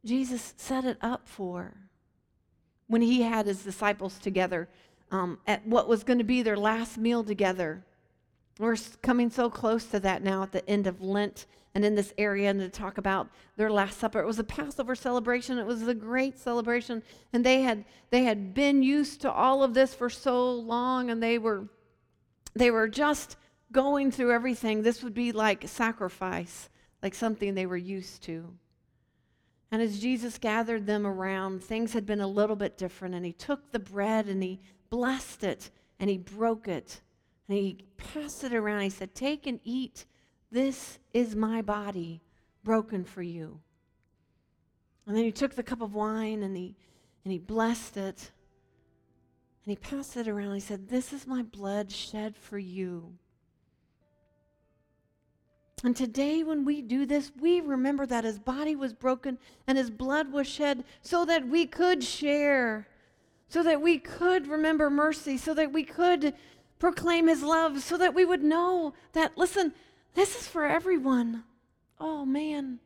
Jesus 0.03 0.53
set 0.57 0.83
it 0.83 0.97
up 1.01 1.27
for. 1.27 1.73
When 2.87 3.01
he 3.01 3.21
had 3.21 3.45
his 3.45 3.63
disciples 3.63 4.19
together 4.19 4.67
um, 5.11 5.39
at 5.47 5.65
what 5.65 5.87
was 5.87 6.03
going 6.03 6.17
to 6.19 6.25
be 6.25 6.41
their 6.41 6.57
last 6.57 6.97
meal 6.97 7.23
together. 7.23 7.85
We're 8.59 8.77
coming 9.01 9.29
so 9.29 9.49
close 9.49 9.85
to 9.85 9.99
that 9.99 10.23
now 10.23 10.43
at 10.43 10.51
the 10.51 10.67
end 10.69 10.87
of 10.87 11.01
Lent 11.01 11.45
and 11.75 11.85
in 11.85 11.93
this 11.93 12.11
area 12.17 12.49
and 12.49 12.59
to 12.59 12.69
talk 12.69 12.97
about 12.97 13.29
their 13.55 13.69
last 13.69 13.99
supper. 13.99 14.19
It 14.19 14.25
was 14.25 14.39
a 14.39 14.43
Passover 14.43 14.95
celebration. 14.95 15.59
It 15.59 15.67
was 15.67 15.87
a 15.87 15.93
great 15.93 16.39
celebration. 16.39 17.03
And 17.33 17.45
they 17.45 17.61
had 17.61 17.85
they 18.09 18.23
had 18.23 18.55
been 18.55 18.81
used 18.81 19.21
to 19.21 19.31
all 19.31 19.63
of 19.63 19.75
this 19.75 19.93
for 19.93 20.09
so 20.09 20.53
long 20.53 21.11
and 21.11 21.21
they 21.21 21.37
were 21.37 21.67
they 22.55 22.71
were 22.71 22.87
just 22.87 23.37
going 23.71 24.11
through 24.11 24.31
everything. 24.31 24.81
This 24.81 25.03
would 25.03 25.13
be 25.13 25.31
like 25.31 25.67
sacrifice, 25.67 26.69
like 27.03 27.13
something 27.13 27.53
they 27.53 27.67
were 27.67 27.77
used 27.77 28.23
to. 28.23 28.55
And 29.69 29.81
as 29.81 29.99
Jesus 29.99 30.39
gathered 30.39 30.87
them 30.87 31.05
around, 31.05 31.63
things 31.63 31.93
had 31.93 32.07
been 32.07 32.21
a 32.21 32.27
little 32.27 32.55
bit 32.55 32.77
different. 32.77 33.13
And 33.13 33.23
he 33.23 33.33
took 33.33 33.71
the 33.71 33.79
bread 33.79 34.27
and 34.27 34.41
he 34.41 34.61
blessed 34.89 35.43
it 35.43 35.69
and 35.99 36.09
he 36.09 36.17
broke 36.17 36.67
it 36.67 37.01
and 37.47 37.57
he 37.57 37.85
passed 37.97 38.43
it 38.43 38.53
around. 38.53 38.81
He 38.81 38.89
said, 38.89 39.15
Take 39.15 39.47
and 39.47 39.59
eat. 39.63 40.05
This 40.51 40.99
is 41.13 41.35
my 41.35 41.61
body 41.61 42.21
broken 42.63 43.03
for 43.03 43.21
you. 43.21 43.59
And 45.05 45.15
then 45.15 45.23
he 45.23 45.31
took 45.31 45.55
the 45.55 45.63
cup 45.63 45.81
of 45.81 45.93
wine 45.93 46.43
and 46.43 46.55
he, 46.55 46.75
and 47.23 47.31
he 47.31 47.37
blessed 47.37 47.97
it. 47.97 48.31
And 49.65 49.71
he 49.71 49.75
passed 49.75 50.17
it 50.17 50.27
around. 50.27 50.53
He 50.53 50.59
said, 50.59 50.89
This 50.89 51.13
is 51.13 51.25
my 51.25 51.43
blood 51.43 51.91
shed 51.91 52.35
for 52.35 52.57
you. 52.57 53.13
And 55.83 55.95
today, 55.95 56.43
when 56.43 56.65
we 56.65 56.81
do 56.81 57.05
this, 57.05 57.31
we 57.39 57.61
remember 57.61 58.07
that 58.07 58.23
his 58.23 58.39
body 58.39 58.75
was 58.75 58.93
broken 58.93 59.37
and 59.67 59.77
his 59.77 59.91
blood 59.91 60.31
was 60.31 60.47
shed 60.47 60.83
so 61.01 61.23
that 61.25 61.47
we 61.47 61.67
could 61.67 62.03
share, 62.03 62.87
so 63.47 63.61
that 63.61 63.79
we 63.79 63.99
could 63.99 64.47
remember 64.47 64.89
mercy, 64.89 65.37
so 65.37 65.53
that 65.53 65.71
we 65.71 65.83
could 65.83 66.33
proclaim 66.79 67.27
his 67.27 67.43
love, 67.43 67.81
so 67.81 67.97
that 67.97 68.13
we 68.13 68.25
would 68.25 68.43
know 68.43 68.93
that, 69.13 69.37
listen, 69.37 69.73
this 70.13 70.39
is 70.39 70.47
for 70.47 70.65
everyone. 70.65 71.43
Oh, 71.99 72.25
man. 72.25 72.79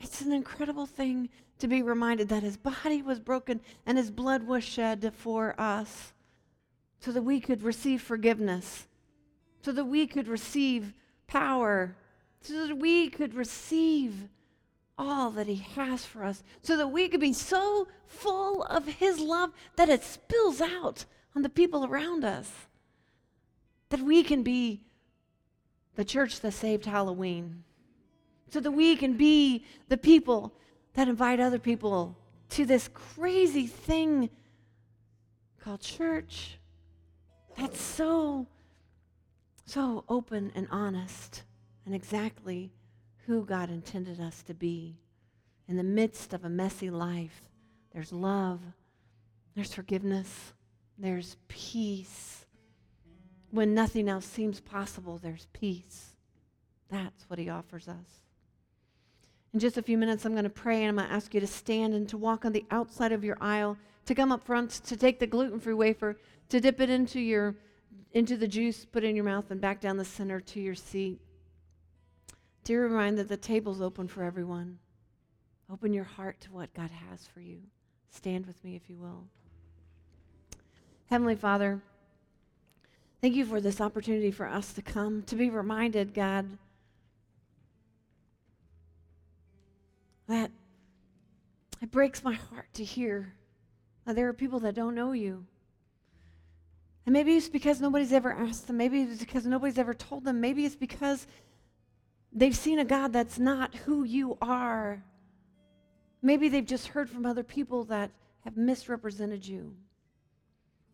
It's 0.00 0.20
an 0.20 0.32
incredible 0.32 0.86
thing 0.86 1.28
to 1.58 1.66
be 1.66 1.82
reminded 1.82 2.28
that 2.28 2.44
his 2.44 2.56
body 2.56 3.02
was 3.02 3.18
broken 3.18 3.60
and 3.84 3.98
his 3.98 4.10
blood 4.10 4.46
was 4.46 4.62
shed 4.62 5.12
for 5.14 5.60
us 5.60 6.12
so 7.00 7.10
that 7.12 7.22
we 7.22 7.40
could 7.40 7.62
receive 7.62 8.00
forgiveness, 8.00 8.86
so 9.62 9.72
that 9.72 9.84
we 9.84 10.06
could 10.06 10.28
receive 10.28 10.94
power, 11.26 11.96
so 12.40 12.66
that 12.66 12.78
we 12.78 13.08
could 13.08 13.34
receive 13.34 14.28
all 14.98 15.30
that 15.30 15.46
he 15.46 15.56
has 15.76 16.04
for 16.04 16.24
us, 16.24 16.42
so 16.62 16.76
that 16.76 16.88
we 16.88 17.08
could 17.08 17.20
be 17.20 17.32
so 17.32 17.86
full 18.06 18.64
of 18.64 18.86
his 18.86 19.20
love 19.20 19.52
that 19.76 19.88
it 19.88 20.02
spills 20.02 20.60
out 20.60 21.04
on 21.36 21.42
the 21.42 21.48
people 21.48 21.84
around 21.84 22.24
us. 22.24 22.50
That 23.90 24.00
we 24.00 24.22
can 24.22 24.42
be 24.42 24.82
the 25.94 26.04
church 26.04 26.40
that 26.40 26.52
saved 26.52 26.84
Halloween, 26.84 27.62
so 28.50 28.60
that 28.60 28.72
we 28.72 28.96
can 28.96 29.14
be 29.16 29.64
the 29.88 29.96
people 29.96 30.52
that 30.94 31.08
invite 31.08 31.40
other 31.40 31.58
people 31.58 32.16
to 32.50 32.64
this 32.64 32.88
crazy 32.88 33.66
thing 33.66 34.30
called 35.62 35.80
church 35.80 36.58
that's 37.56 37.80
so, 37.80 38.46
so 39.64 40.04
open 40.08 40.52
and 40.54 40.66
honest 40.70 41.42
and 41.84 41.94
exactly 41.94 42.72
who 43.28 43.44
God 43.44 43.70
intended 43.70 44.20
us 44.20 44.42
to 44.44 44.54
be. 44.54 44.96
In 45.68 45.76
the 45.76 45.84
midst 45.84 46.32
of 46.32 46.44
a 46.44 46.48
messy 46.48 46.88
life, 46.88 47.42
there's 47.92 48.12
love, 48.12 48.60
there's 49.54 49.74
forgiveness, 49.74 50.54
there's 50.98 51.36
peace 51.46 52.46
when 53.50 53.74
nothing 53.74 54.08
else 54.08 54.26
seems 54.26 54.60
possible, 54.60 55.18
there's 55.18 55.46
peace. 55.52 56.16
That's 56.90 57.28
what 57.28 57.38
he 57.38 57.48
offers 57.48 57.86
us. 57.86 58.22
In 59.52 59.60
just 59.60 59.78
a 59.78 59.82
few 59.82 59.96
minutes, 59.96 60.24
I'm 60.24 60.32
going 60.32 60.44
to 60.44 60.50
pray 60.50 60.84
and 60.84 60.90
I'm 60.90 60.96
going 60.96 61.08
to 61.08 61.14
ask 61.14 61.34
you 61.34 61.40
to 61.40 61.46
stand 61.46 61.94
and 61.94 62.08
to 62.08 62.18
walk 62.18 62.44
on 62.44 62.52
the 62.52 62.64
outside 62.70 63.12
of 63.12 63.24
your 63.24 63.38
aisle, 63.40 63.76
to 64.06 64.14
come 64.14 64.32
up 64.32 64.44
front, 64.44 64.70
to 64.70 64.96
take 64.96 65.18
the 65.18 65.26
gluten 65.26 65.60
free 65.60 65.74
wafer, 65.74 66.18
to 66.48 66.60
dip 66.60 66.80
it 66.80 66.90
into, 66.90 67.20
your, 67.20 67.54
into 68.12 68.36
the 68.36 68.48
juice, 68.48 68.84
put 68.84 69.04
it 69.04 69.08
in 69.08 69.16
your 69.16 69.24
mouth, 69.24 69.50
and 69.50 69.60
back 69.60 69.80
down 69.80 69.96
the 69.96 70.04
center 70.04 70.40
to 70.40 70.60
your 70.60 70.74
seat. 70.74 71.20
Dear 72.68 72.86
remind 72.86 73.16
that 73.16 73.28
the 73.28 73.38
table's 73.38 73.80
open 73.80 74.08
for 74.08 74.22
everyone. 74.22 74.78
Open 75.72 75.94
your 75.94 76.04
heart 76.04 76.38
to 76.42 76.52
what 76.52 76.74
God 76.74 76.90
has 76.90 77.26
for 77.26 77.40
you. 77.40 77.60
Stand 78.10 78.44
with 78.44 78.62
me, 78.62 78.76
if 78.76 78.90
you 78.90 78.98
will. 78.98 79.24
Heavenly 81.08 81.34
Father, 81.34 81.80
thank 83.22 83.34
you 83.34 83.46
for 83.46 83.62
this 83.62 83.80
opportunity 83.80 84.30
for 84.30 84.46
us 84.46 84.74
to 84.74 84.82
come, 84.82 85.22
to 85.22 85.34
be 85.34 85.48
reminded, 85.48 86.12
God, 86.12 86.46
that 90.28 90.50
it 91.80 91.90
breaks 91.90 92.22
my 92.22 92.34
heart 92.34 92.66
to 92.74 92.84
hear 92.84 93.32
that 94.04 94.14
there 94.14 94.28
are 94.28 94.34
people 94.34 94.60
that 94.60 94.74
don't 94.74 94.94
know 94.94 95.12
you. 95.12 95.46
And 97.06 97.14
maybe 97.14 97.34
it's 97.34 97.48
because 97.48 97.80
nobody's 97.80 98.12
ever 98.12 98.30
asked 98.30 98.66
them. 98.66 98.76
Maybe 98.76 99.00
it's 99.00 99.20
because 99.20 99.46
nobody's 99.46 99.78
ever 99.78 99.94
told 99.94 100.24
them. 100.24 100.42
Maybe 100.42 100.66
it's 100.66 100.76
because 100.76 101.26
they've 102.32 102.56
seen 102.56 102.78
a 102.78 102.84
God 102.84 103.12
that's 103.12 103.38
not 103.38 103.74
who 103.74 104.04
you 104.04 104.38
are. 104.40 105.02
Maybe 106.22 106.48
they've 106.48 106.66
just 106.66 106.88
heard 106.88 107.08
from 107.08 107.26
other 107.26 107.42
people 107.42 107.84
that 107.84 108.10
have 108.40 108.56
misrepresented 108.56 109.46
you. 109.46 109.76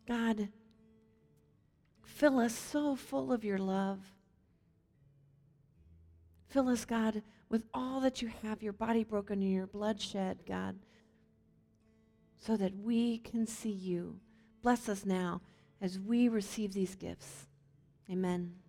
God, 0.06 0.48
fill 2.04 2.38
us 2.38 2.54
so 2.54 2.94
full 2.94 3.32
of 3.32 3.44
your 3.44 3.58
love. 3.58 4.00
Fill 6.48 6.68
us, 6.68 6.84
God, 6.84 7.22
with 7.48 7.64
all 7.74 8.00
that 8.00 8.22
you 8.22 8.30
have, 8.42 8.62
your 8.62 8.72
body 8.72 9.02
broken 9.02 9.42
and 9.42 9.52
your 9.52 9.66
blood 9.66 10.00
shed, 10.00 10.40
God, 10.46 10.76
so 12.38 12.56
that 12.56 12.76
we 12.76 13.18
can 13.18 13.46
see 13.46 13.70
you. 13.70 14.20
Bless 14.62 14.88
us 14.88 15.04
now 15.04 15.40
as 15.80 15.98
we 15.98 16.28
receive 16.28 16.72
these 16.72 16.94
gifts. 16.94 17.46
Amen. 18.10 18.63